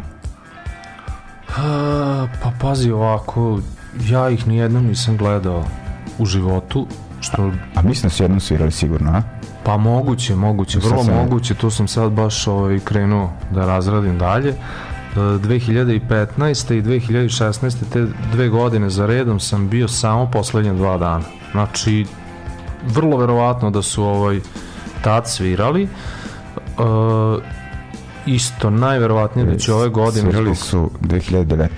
[1.56, 3.60] A, pa pazi ovako,
[4.08, 5.64] ja ih nijednom nisam gledao
[6.18, 6.86] u životu,
[7.20, 9.22] što A mislim da su jednom svirali sigurno, a?
[9.64, 14.54] Pa moguće, moguće, vrlo sam- moguće, tu sam sad baš ovaj, krenuo da razradim dalje.
[15.16, 16.74] E, 2015.
[16.74, 17.76] i 2016.
[17.92, 21.24] te dve godine za redom sam bio samo poslednje dva dana.
[21.52, 22.06] Znači,
[22.86, 24.40] vrlo verovatno da su ovaj,
[25.02, 25.82] tad svirali.
[25.82, 25.88] E,
[28.26, 30.30] isto, najverovatnije da će ove godine...
[30.30, 31.68] Svirali su 2019.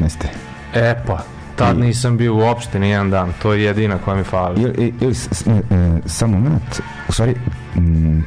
[0.74, 1.18] E pa,
[1.56, 4.62] tad I- nisam bio uopšte ni jedan dan, to je jedina koja mi fali.
[4.62, 5.62] Ili, ili e,
[6.06, 7.34] samo moment, u stvari,
[7.76, 8.20] mm,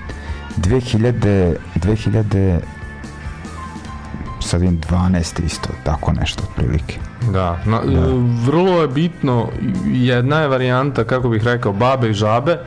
[0.57, 2.59] 2000, 2000,
[4.45, 6.97] sad vidim 12 isto, tako nešto otprilike.
[7.31, 7.81] Da, na, e,
[8.45, 9.47] vrlo je bitno,
[9.85, 12.59] jedna je varijanta, kako bih rekao, babe i žabe, e,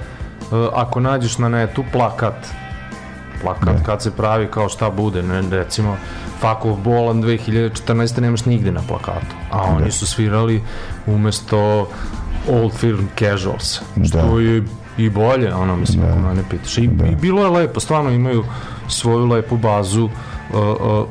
[0.74, 2.46] ako nađeš na netu plakat,
[3.42, 3.82] plakat Da.
[3.82, 5.96] kad se pravi kao šta bude, ne, recimo
[6.40, 8.20] Fuck of Bolan 2014.
[8.20, 10.62] nemaš nigde na plakatu, a oni su svirali
[11.06, 11.88] umesto
[12.50, 14.40] Old Firm Casuals, što Da.
[14.40, 14.62] je
[14.98, 16.78] i bolje, ono, mislim, ako mene pitaš.
[16.78, 18.44] I, I bilo je lepo, stvarno imaju
[18.88, 20.10] svoju lepu bazu uh,
[20.54, 21.06] uh,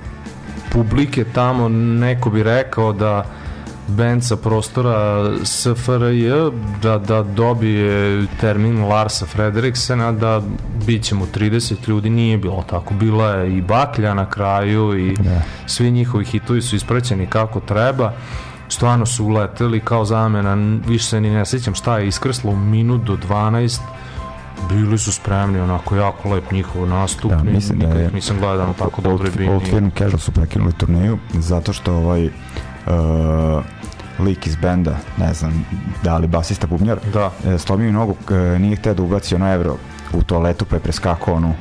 [0.71, 3.25] publike tamo, neko bi rekao da
[3.87, 6.29] band sa prostora SFRJ
[6.81, 10.41] da, da dobije termin Larsa Frederiksena da
[10.85, 12.93] bit će mu 30 ljudi nije bilo tako.
[12.93, 15.15] Bila je i baklja na kraju i
[15.65, 18.13] svi njihovi hitovi su ispraćeni kako treba.
[18.69, 23.01] Stvarno su uleteli kao zamena više se ni ne sjećam šta je iskrslo u minut
[23.01, 23.79] do 12
[24.69, 28.37] bili su spremni onako jako lep njihov nastup Da, mislim da nikad je- ih nisam
[28.39, 32.31] gledao tako dobre Old, bini Old Firm Casual su prekinuli turneju zato što ovaj uh,
[34.19, 35.65] lik iz benda, ne znam,
[36.03, 37.31] da li basista bubnjar, Da.
[37.45, 39.77] e, slomio nogu, e, nije hteo da ubaci ono evro
[40.13, 41.53] u toaletu pa je preskakao onu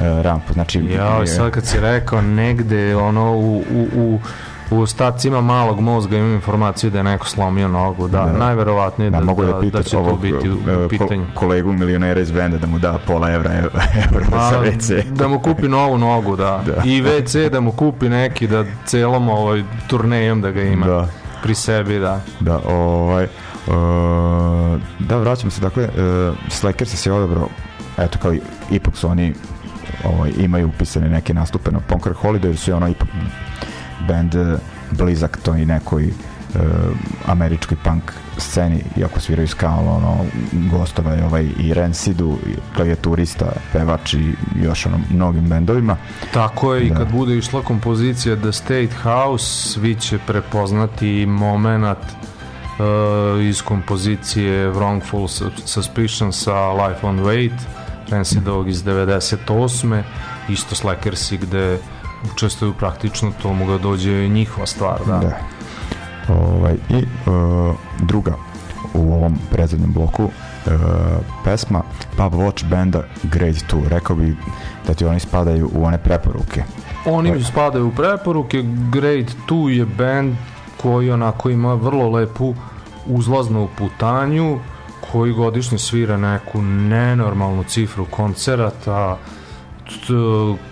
[0.00, 0.52] e, rampu.
[0.52, 4.20] Znači, Ja, sad kad si rekao negde ono u, u, u
[4.72, 8.32] u ostacima malog mozga imam informaciju da je neko slomio nogu, da, Da.
[8.34, 10.88] najverovatnije da, da, mogu da, da, da će to ovog biti u, e, u ko-
[10.88, 11.26] pitanju.
[11.34, 13.70] kolegu milionera iz benda da mu da pola evra evra
[14.30, 15.02] Ma, za WC.
[15.10, 16.62] da mu kupi novu nogu, da.
[16.66, 16.82] Da.
[16.84, 21.08] I WC da mu kupi neki da celom ovaj turnejom da ga ima Da.
[21.42, 22.20] pri sebi, da.
[22.40, 23.24] Da, ovaj,
[23.66, 23.70] uh,
[24.98, 27.48] da, vraćamo se, dakle, uh, Slacker se je odabrao,
[27.98, 28.40] eto, kao i-
[28.70, 29.34] ipak su oni
[30.04, 33.08] ovaj, imaju upisane neke nastupe na Rock Holiday, su je ono ipak
[34.08, 34.58] band uh,
[34.90, 36.60] blizak to i nekoj uh,
[37.26, 38.02] američkoj punk
[38.38, 40.16] sceni, iako sviraju ska, ali ono,
[40.70, 45.96] gostova je ovaj i Rancidu, i klavijaturista, pevač i još ono, mnogim bendovima.
[46.32, 46.94] Tako je i Da.
[46.96, 55.28] kad bude išla kompozicija The State House, svi će prepoznati moment uh, iz kompozicije Wrongful
[55.28, 57.58] Sus- Suspicion sa Life on Wait,
[58.08, 60.02] Rancidog iz 98.
[60.48, 61.78] Isto Slackersi gde
[62.32, 65.18] učestvuju praktično to mogu da dođe njihova stvar, da.
[65.18, 65.38] Da.
[66.34, 68.34] Ovaj, I uh, druga
[68.94, 70.30] u ovom predzadnjem bloku uh,
[71.44, 71.82] pesma
[72.16, 73.88] Pub Watch benda Grade 2.
[73.88, 74.36] Rekao bi
[74.86, 76.62] da ti oni spadaju u one preporuke.
[77.06, 78.62] Oni spadaju u preporuke,
[78.92, 80.34] Grade 2 je band
[80.82, 82.54] koji onako ima vrlo lepu
[83.06, 84.58] uzlaznu putanju,
[85.12, 89.18] koji godišnje svira neku nenormalnu cifru koncerata,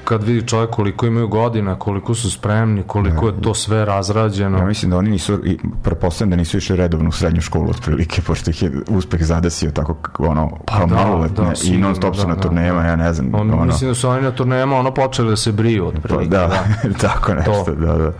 [0.05, 4.59] kad vidi čovjek koliko imaju godina, koliko su spremni, koliko je to sve razrađeno.
[4.59, 8.23] Ja mislim da oni nisu, i pretpostavljam da nisu išli redovno u srednju školu otprilike,
[8.23, 11.97] pošto ih je uspeh zadesio tako ono, Pa kao da, maloletne da, i sigurno, non
[11.97, 12.89] stop su da, na da, turnejama, da.
[12.89, 13.35] ja ne znam.
[13.35, 16.31] On, ono, Mislim da su oni na turnejama ono počeli da se briju Pa, otprilike.
[16.31, 16.65] da,
[17.09, 18.13] tako nešto, da, da.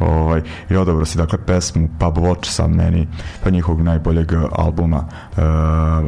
[0.00, 0.40] Ovaj,
[0.70, 3.08] I odabro si dakle pesmu Pub Watch sa meni
[3.44, 5.38] pa njihovog najboljeg albuma uh,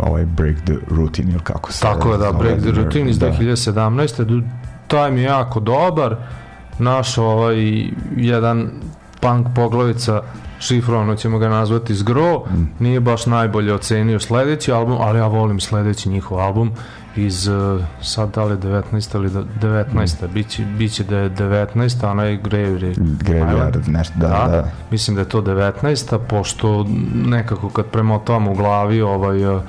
[0.02, 3.18] ovaj Break the Routine ili kako se Tako je, da, zove, Break the Routine iz
[3.18, 3.30] da.
[3.30, 4.24] 2017.
[4.24, 4.42] Du-
[4.86, 6.16] Taj mi je jako dobar.
[6.78, 7.56] Naš ovaj
[8.16, 8.70] jedan
[9.20, 10.22] punk poglavica
[10.58, 12.64] šifrovano ćemo ga nazvati Zgro, Mm.
[12.78, 16.70] nije baš najbolje ocenio sledeći album, ali ja volim sledeći njihov album
[17.16, 17.54] iz uh,
[18.02, 19.14] sad da li je 19.
[19.14, 20.26] ili da- 19.
[20.26, 21.68] Biće, biće da je 19.
[22.02, 24.70] a onaj Graveyard Graveyard, nešto, da, da, da.
[24.90, 26.18] Mislim da je to 19.
[26.20, 26.86] pošto
[27.16, 29.62] nekako kad premotavam u glavi ovaj uh,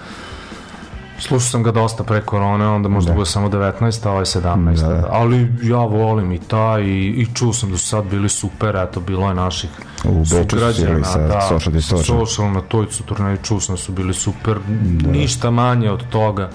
[1.19, 3.15] slušao sam ga dosta pre korone, onda možda Da.
[3.15, 4.07] bude samo 19.
[4.07, 4.75] a ovaj 17.
[4.77, 5.07] Da, da.
[5.11, 8.99] Ali ja volim i taj i, i čuo sam da su sad bili super, eto
[8.99, 9.69] bilo je naših
[10.05, 12.25] U sugrađana, sa Social Distortion.
[12.25, 14.57] Social na tojcu turneju čuo sam da su bili super,
[15.03, 16.49] ništa manje od toga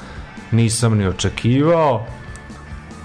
[0.52, 2.06] nisam ni očekivao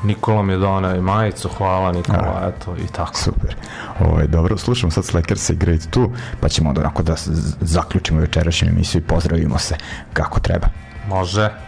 [0.03, 3.17] Nikola mi je donao i majicu, hvala Nikola, eto, i tako.
[3.17, 3.55] Super.
[3.99, 4.57] Ovo je dobro.
[4.57, 6.09] Slušamo sad Slackersa i Great 2,
[6.39, 7.15] pa ćemo onda onako da
[7.61, 9.75] zaključimo večerašnju emisiju i pozdravimo se
[10.13, 10.67] kako treba.
[11.07, 11.66] Može.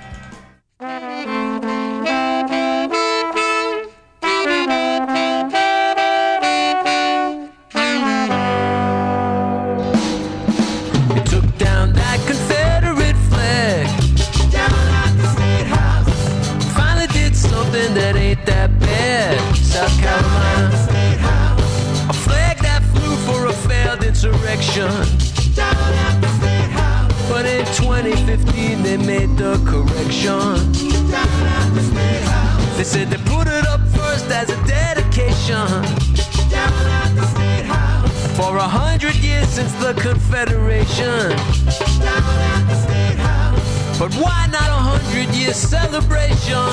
[45.50, 46.70] Year celebration?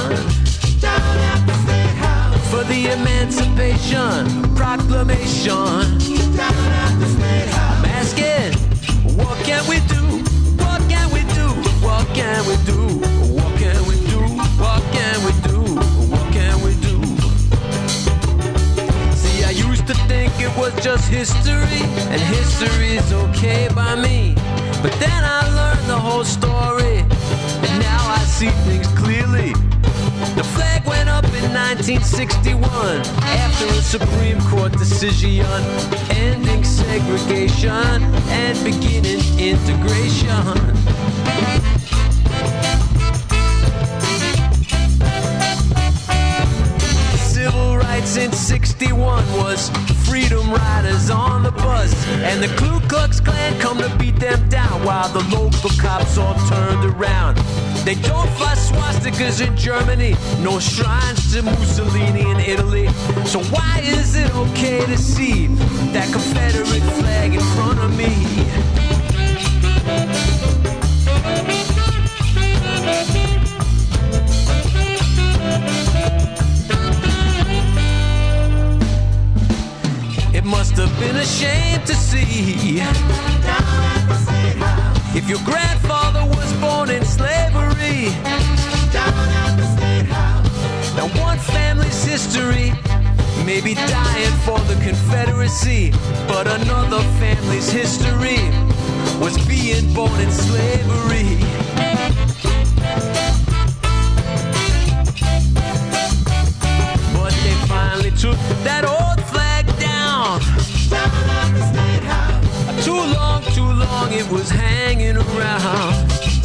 [0.80, 2.50] Down at the State House.
[2.50, 5.98] For the Emancipation Proclamation.
[6.36, 7.78] Down at the State House.
[7.78, 8.52] I'm asking,
[9.16, 10.04] what can we do?
[10.62, 11.48] What can we do?
[11.86, 12.80] What can we do?
[13.32, 14.20] What can we do?
[14.60, 15.60] What can we do?
[16.12, 16.96] What can we do?
[19.16, 21.82] See, I used to think it was just history,
[22.12, 24.34] and history's okay by me.
[24.82, 27.15] But then I learned the whole story, and now I
[28.36, 29.52] see things clearly.
[30.36, 32.60] The flag went up in 1961
[33.24, 35.40] after a Supreme Court decision
[36.10, 40.52] ending segregation and beginning integration.
[47.16, 49.70] Civil rights in 61 was
[50.04, 51.94] freedom riders on the bus.
[52.20, 56.34] And the Ku Klux Klan come to beat them down while the local cops all
[56.50, 57.38] turned around.
[57.86, 62.88] They don't fly swastikas in Germany, no shrines to Mussolini in Italy.
[63.24, 65.46] So why is it okay to see
[65.94, 68.10] that Confederate flag in front of me?
[80.36, 82.80] It must have been a shame to see.
[85.14, 86.05] If your grandfather
[86.66, 88.10] born in slavery,
[88.92, 92.72] Down at the statehouse, now one family's history
[93.44, 95.92] may be dying for the Confederacy,
[96.26, 98.40] but another family's history
[99.22, 101.30] was being born in slavery.
[107.16, 108.38] But they finally took
[108.68, 110.40] that old flag down.
[110.90, 116.35] Down at the statehouse, Too long, too long it was hanging around.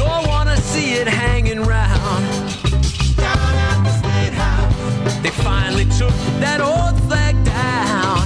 [0.00, 2.22] Don't wanna see it hanging around.
[5.22, 6.14] They finally took
[6.44, 8.16] that old flag down.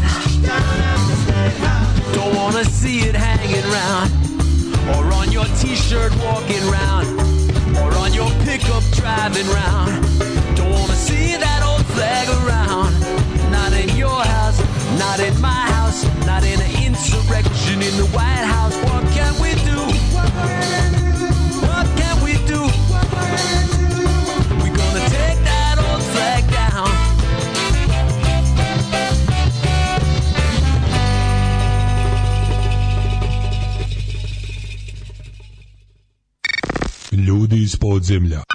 [0.51, 2.15] Down at the State House.
[2.15, 4.09] Don't wanna see it hanging around.
[4.95, 7.09] Or on your t-shirt walking round.
[7.83, 9.91] Or on your pickup driving round.
[10.57, 12.93] Don't wanna see that old flag around.
[13.51, 14.61] Not in your house,
[15.05, 18.77] not in my house, not in an insurrection in the White House.
[18.89, 21.04] What can we do?
[37.95, 38.54] Podzemlja.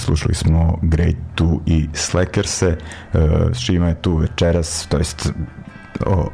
[0.00, 2.76] Slušali smo Great 2 i Slackerse, e,
[3.52, 5.32] s čima je tu večeras, to jest
[6.06, 6.28] o,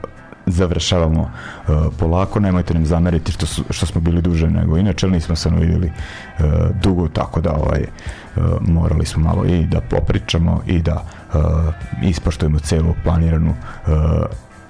[0.46, 5.36] završavamo e, polako, nemojte nam zameriti što, su, što smo bili duže nego inače, nismo
[5.36, 6.42] se vidjeli e,
[6.82, 7.86] dugo, tako da ovaj,
[8.60, 11.38] morali smo malo i da popričamo i da e,
[12.02, 13.54] ispoštujemo celu planiranu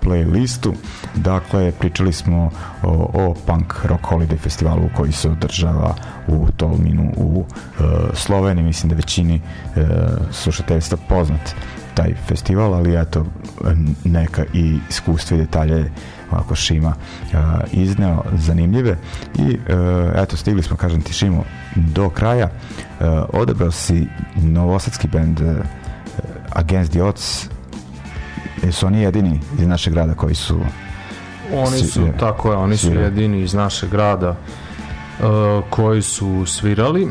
[0.07, 0.73] playlistu.
[1.15, 2.51] Dakle, pričali smo
[2.83, 5.95] o, o Punk Rock Holiday festivalu koji se održava
[6.29, 7.83] u Tolminu u e,
[8.15, 8.65] Sloveniji.
[8.65, 9.41] Mislim da većini e,
[10.33, 11.55] slušateljstva poznat
[11.95, 13.27] taj festival, ali eto
[14.05, 15.91] neka i iskustva i detalje
[16.33, 16.89] ovako Šima
[17.33, 17.39] uh,
[17.73, 18.97] izneo zanimljive
[19.39, 19.59] i uh,
[20.15, 21.45] eto stigli smo kažem ti Šimo
[21.77, 22.51] do kraja
[23.01, 24.07] uh, odabrao si
[24.37, 25.47] novosadski band uh,
[26.53, 27.49] Against the Odds
[28.71, 30.61] su oni jedini iz našeg grada koji su
[31.55, 33.05] Oni su, svi- tako je, oni su svirali.
[33.05, 34.37] jedini iz našeg grada uh,
[35.71, 37.09] koji su svirali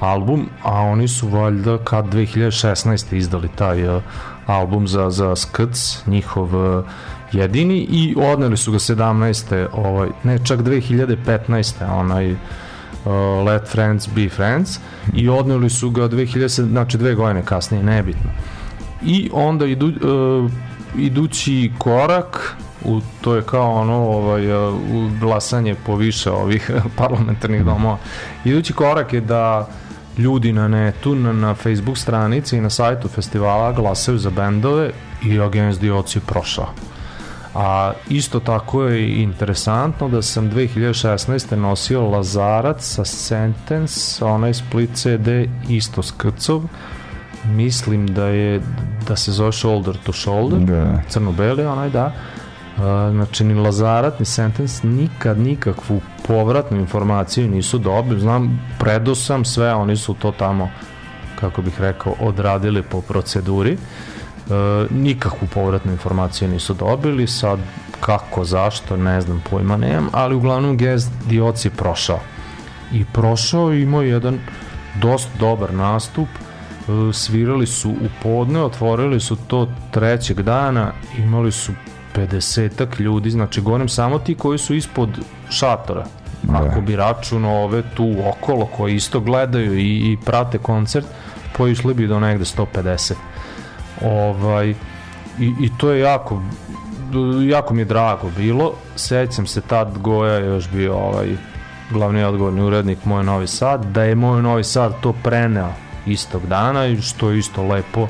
[0.00, 3.16] album, a oni su valjda kad 2016.
[3.16, 4.02] izdali taj uh,
[4.46, 6.84] album za, za Skc, njihov uh,
[7.32, 9.66] jedini i odneli su ga 17.
[9.72, 11.72] Ovaj, ne, čak 2015.
[11.92, 12.38] onaj uh,
[13.46, 14.78] Let Friends Be Friends
[15.14, 18.30] i odneli su ga 2000, znači dve godine kasnije, nebitno.
[19.02, 20.50] I onda idu, uh,
[20.98, 27.98] idući korak u, to je kao ono ovaj, u glasanje po više ovih parlamentarnih domova.
[28.44, 29.68] Idući korak je da
[30.18, 34.90] ljudi na netu, na, na Facebook stranici i na sajtu festivala glasaju za bendove
[35.24, 36.68] i Against the Odds je prošao.
[37.54, 41.56] A isto tako je interesantno da sam 2016.
[41.56, 45.28] nosio Lazarac sa Sentence, onaj split CD
[45.68, 46.62] isto s Krcov.
[47.44, 48.60] Mislim da je
[49.08, 51.02] da se zove Shoulder to Shoulder, Da.
[51.08, 52.06] crno-beli onaj da.
[52.06, 52.39] Uh,
[53.10, 58.20] znači ni Lazarat ni Sentence nikad nikakvu povratnu informaciju nisu dobili.
[58.20, 60.70] Znam, predo sam sve, oni su to tamo
[61.40, 63.72] kako bih rekao, odradili po proceduri.
[63.72, 63.78] E,
[64.90, 67.58] nikakvu povratnu informaciju nisu dobili, sad
[68.00, 72.20] kako, zašto, ne znam, pojma nemam, ali uglavnom Guest Dioc je prošao.
[72.92, 74.38] I prošao i imao jedan
[75.00, 76.28] dosta dobar nastup,
[76.90, 81.72] E, svirali su u podne, otvorili su to trećeg dana, imali su
[82.14, 85.08] 50 ljudi, znači govorim samo ti koji su ispod
[85.50, 86.04] šatora.
[86.52, 91.06] Ako bi računao ove tu okolo koji isto gledaju i, i prate koncert,
[91.56, 93.12] poišli bi do negde 150.
[94.02, 94.70] Ovaj,
[95.38, 96.42] i, I to je jako
[97.48, 98.72] jako mi je drago bilo.
[98.96, 101.36] Sećam se tad Goja je još bio ovaj
[101.90, 105.72] glavni odgovorni urednik Moj Novi Sad, da je Moj Novi Sad to preneo
[106.06, 108.08] istog dana i što je isto lepo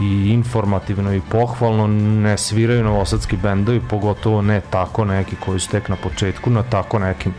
[0.00, 1.86] i informativno i pohvalno
[2.20, 6.98] ne sviraju novosadski bendovi, pogotovo ne tako neki koji su tek na početku, na tako
[6.98, 7.34] nekim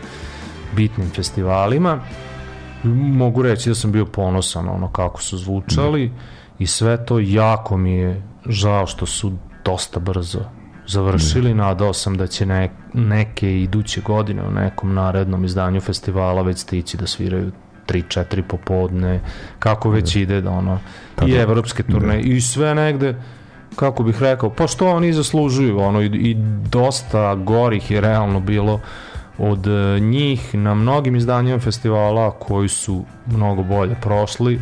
[0.76, 2.00] bitnim festivalima.
[3.12, 6.12] Mogu reći da sam bio ponosan ono kako su zvučali
[6.58, 9.32] i sve to jako mi je žao što su
[9.64, 10.40] dosta brzo
[10.86, 11.54] završili.
[11.54, 16.96] Nadao sam da će ne, neke iduće godine u nekom narednom izdanju festivala već stići
[16.96, 17.52] da sviraju
[17.88, 19.20] 3-4 popodne,
[19.58, 20.78] kako već ide da ono,
[21.26, 23.14] i evropske turne i sve negde
[23.76, 26.34] kako bih rekao, pa što oni zaslužuju ono, i, i
[26.70, 28.80] dosta gorih je realno bilo
[29.38, 34.60] od e, njih na mnogim izdanjima festivala koji su mnogo bolje prošli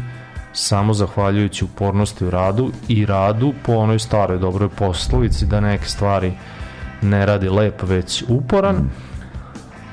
[0.52, 6.32] samo zahvaljujući upornosti u radu i radu po onoj staroj dobroj poslovici da neke stvari
[7.02, 8.90] ne radi lep već uporan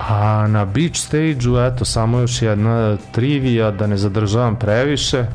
[0.09, 5.25] a na beach stage-u eto samo još jedna trivija da ne zadržavam previše.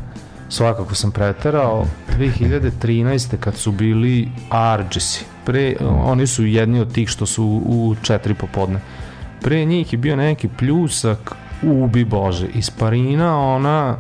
[0.49, 1.86] Svakako sam preterao.
[2.19, 3.36] 2013.
[3.40, 5.24] kad su bili Argesi.
[5.45, 8.81] Pre, oni su jedni od tih što su u, četiri popodne.
[9.43, 11.32] Pre njih je bio neki pljusak
[11.62, 13.97] ubi bože iz Parina ona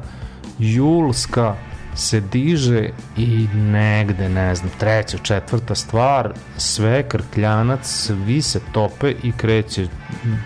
[0.58, 1.54] julska
[1.98, 9.32] se diže i negde, ne znam, treća, četvrta stvar, sve krkljanac, svi se tope i
[9.32, 9.86] kreće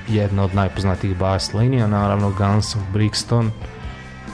[0.08, 3.50] jedna od najpoznatijih bas linija, naravno Guns of Brixton.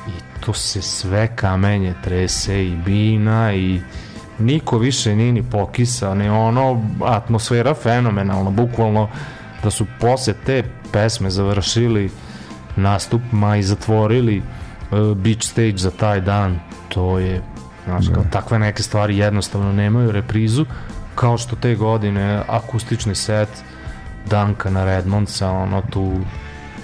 [0.09, 3.81] I tu se sve kamenje trese i bina i
[4.39, 9.09] niko više nije ni pokisao, ni ono, atmosfera fenomenalna, bukvalno
[9.63, 10.63] da su posle te
[10.93, 12.11] pesme završili
[12.77, 14.43] nastupma i zatvorili
[15.17, 17.43] beach stage za taj dan, to je
[17.85, 20.67] znaš, kao takve neke stvari jednostavno nemaju reprizu,
[21.15, 23.49] kao što te godine akustični set
[24.31, 26.13] Duncana Redmondsa, ono tu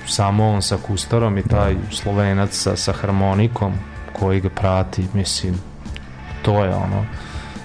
[0.07, 3.73] samo on sa kustarom i taj slovenac sa, sa harmonikom
[4.13, 5.55] koji ga prati, mislim,
[6.43, 7.05] to je ono,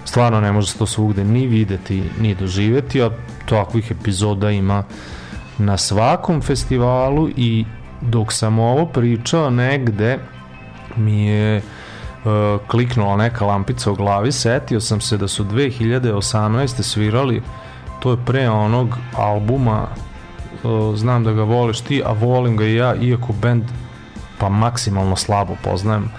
[0.06, 3.10] stvarno ne može se to svugde ni videti, ni doživeti, a
[3.49, 4.84] takvih epizoda ima
[5.57, 7.66] na svakom festivalu i
[8.02, 10.20] dok sam ovo pričao negde
[10.96, 12.32] mi je uh,
[12.68, 16.82] kliknula neka lampica u glavi, setio sam se da su 2018.
[16.82, 17.42] svirali.
[18.00, 19.88] To je pre onog albuma
[20.64, 23.64] uh, znam da ga voliš ti, a volim ga i ja, iako band
[24.38, 26.12] pa maksimalno slabo poznajem.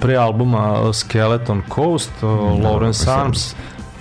[0.00, 3.54] Pre albuma uh, Skeleton Coast, uh, Lawrence sad- Arms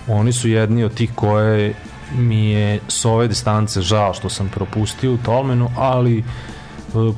[0.08, 1.74] oni su jedni od tih koje
[2.18, 6.26] mi je s ove distance žao što sam propustio u Tolmenu, ali uh,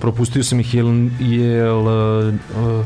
[0.01, 0.85] propustio sam ih jer,
[1.19, 2.85] jer uh,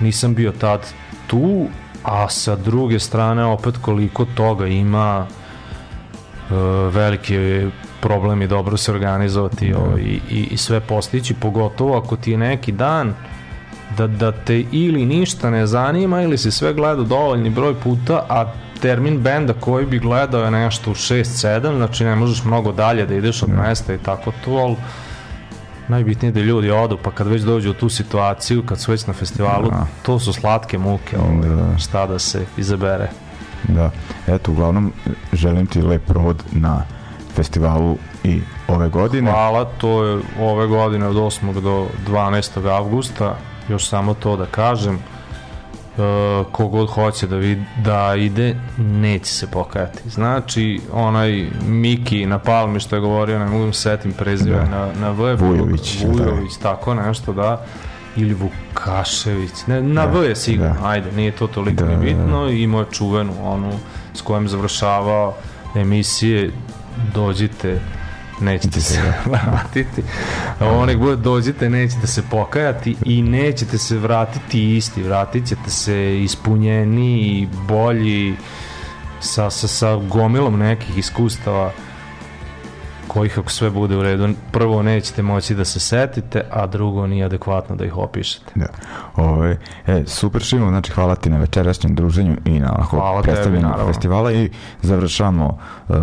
[0.00, 0.80] nisam bio tad
[1.26, 1.66] tu,
[2.04, 6.56] a sa druge strane opet koliko toga ima uh,
[6.94, 7.70] veliki je
[8.00, 12.38] problem i dobro se organizovati ovaj, i, i, i sve postići, pogotovo ako ti je
[12.38, 13.14] neki dan
[13.96, 18.52] da, da te ili ništa ne zanima ili si sve gledao dovoljni broj puta, a
[18.80, 23.14] termin benda koji bi gledao je nešto u 6-7, znači ne možeš mnogo dalje da
[23.14, 24.76] ideš od mesta i tako to, ali
[25.90, 29.06] najbitnije je da ljudi odu, pa kad već dođu u tu situaciju, kad su već
[29.06, 29.86] na festivalu, Da.
[30.02, 31.78] to su slatke muke, ovaj, Da.
[31.78, 33.08] šta da se izabere.
[33.68, 33.90] Da,
[34.26, 34.92] eto, uglavnom,
[35.32, 36.82] želim ti lep provod na
[37.34, 39.30] festivalu i ove godine.
[39.30, 41.60] Hvala, to je ove godine od 8.
[41.60, 42.68] do 12.
[42.70, 43.36] avgusta,
[43.68, 44.98] još samo to da kažem,
[45.90, 46.02] e,
[46.52, 50.10] kogod hoće da, vid, da ide, neće se pokajati.
[50.10, 54.64] Znači, onaj Miki na Palmi što je govorio, ne mogu da se setim prezive Da.
[54.66, 55.34] na, na V.
[55.36, 57.64] Vujović, Vujović, tako nešto, da.
[58.16, 60.88] Ili Vukašević, ne, na Da, V je sigurno, da.
[60.88, 62.04] ajde, nije to toliko Da, ni da, da.
[62.04, 63.72] bitno, imao je čuvenu, onu
[64.14, 65.34] s kojom završavao
[65.76, 66.50] emisije,
[67.14, 67.80] dođite,
[68.40, 70.02] nećete se vratiti.
[70.60, 76.22] Ovo nek bude dođite, nećete se pokajati i nećete se vratiti isti, vratit ćete se
[76.22, 78.36] ispunjeni i bolji
[79.20, 81.72] sa, sa, sa gomilom nekih iskustava
[83.12, 87.24] kojih ako sve bude u redu, prvo nećete moći da se setite, a drugo nije
[87.24, 88.52] adekvatno da ih opišete.
[88.54, 88.66] Da.
[89.16, 93.68] Ove, e, super Šimo, znači hvala ti na večerašnjem druženju i na ovako tebi, predstavljanju
[93.86, 94.50] festivala i
[94.82, 95.58] završamo
[95.88, 95.96] uh,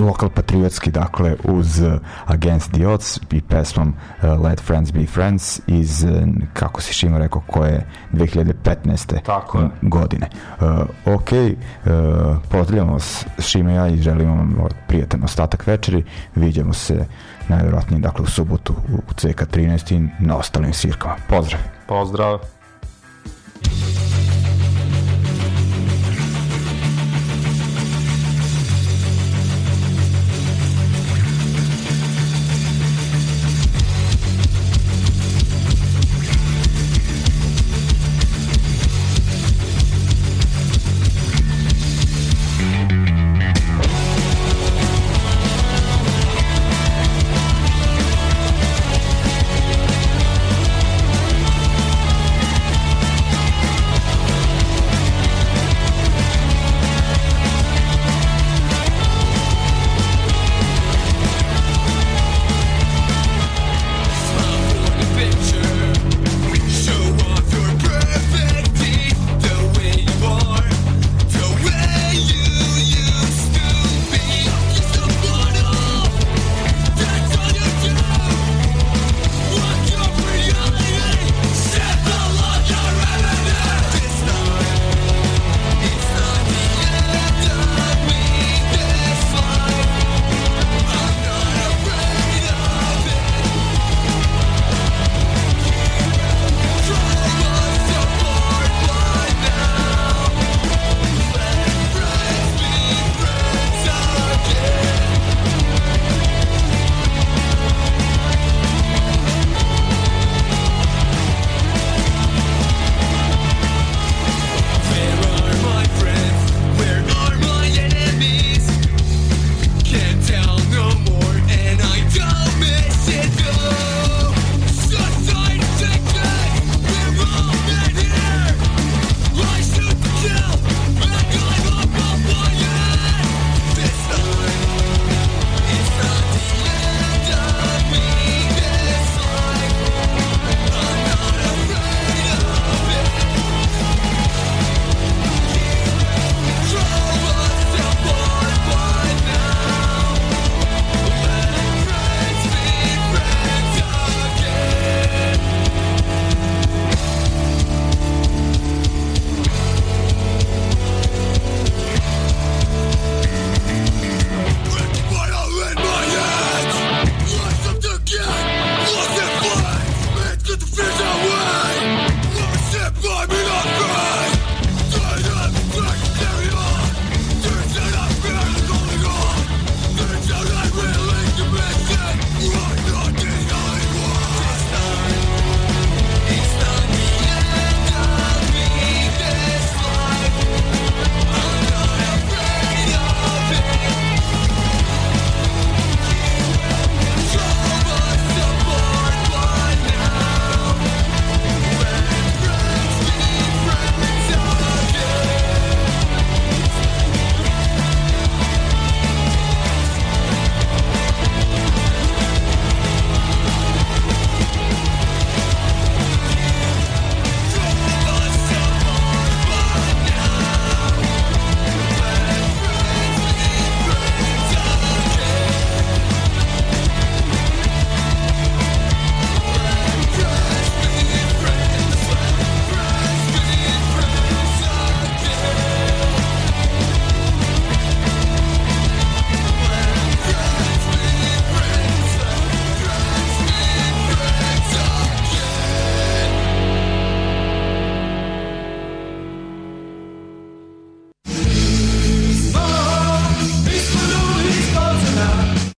[0.00, 1.92] lokal patriotski, dakle uz uh,
[2.26, 3.88] Against the Odds i pesmom
[4.22, 6.10] uh, Let Friends Be Friends iz, uh,
[6.52, 9.22] kako si Šimo rekao, koje 2015.
[9.22, 9.68] Tako je.
[9.82, 10.28] godine.
[10.60, 14.56] Uh, ok, uh, pozdravljamo vas Šime ja i želimo vam
[14.88, 16.04] prijatan ostatak večeri.
[16.34, 17.06] Vidimo se
[17.48, 21.16] najvjerojatnije dakle u subotu u CK13 i na ostalim svirkama.
[21.28, 21.60] Pozdrav!
[21.86, 22.38] Pozdrav!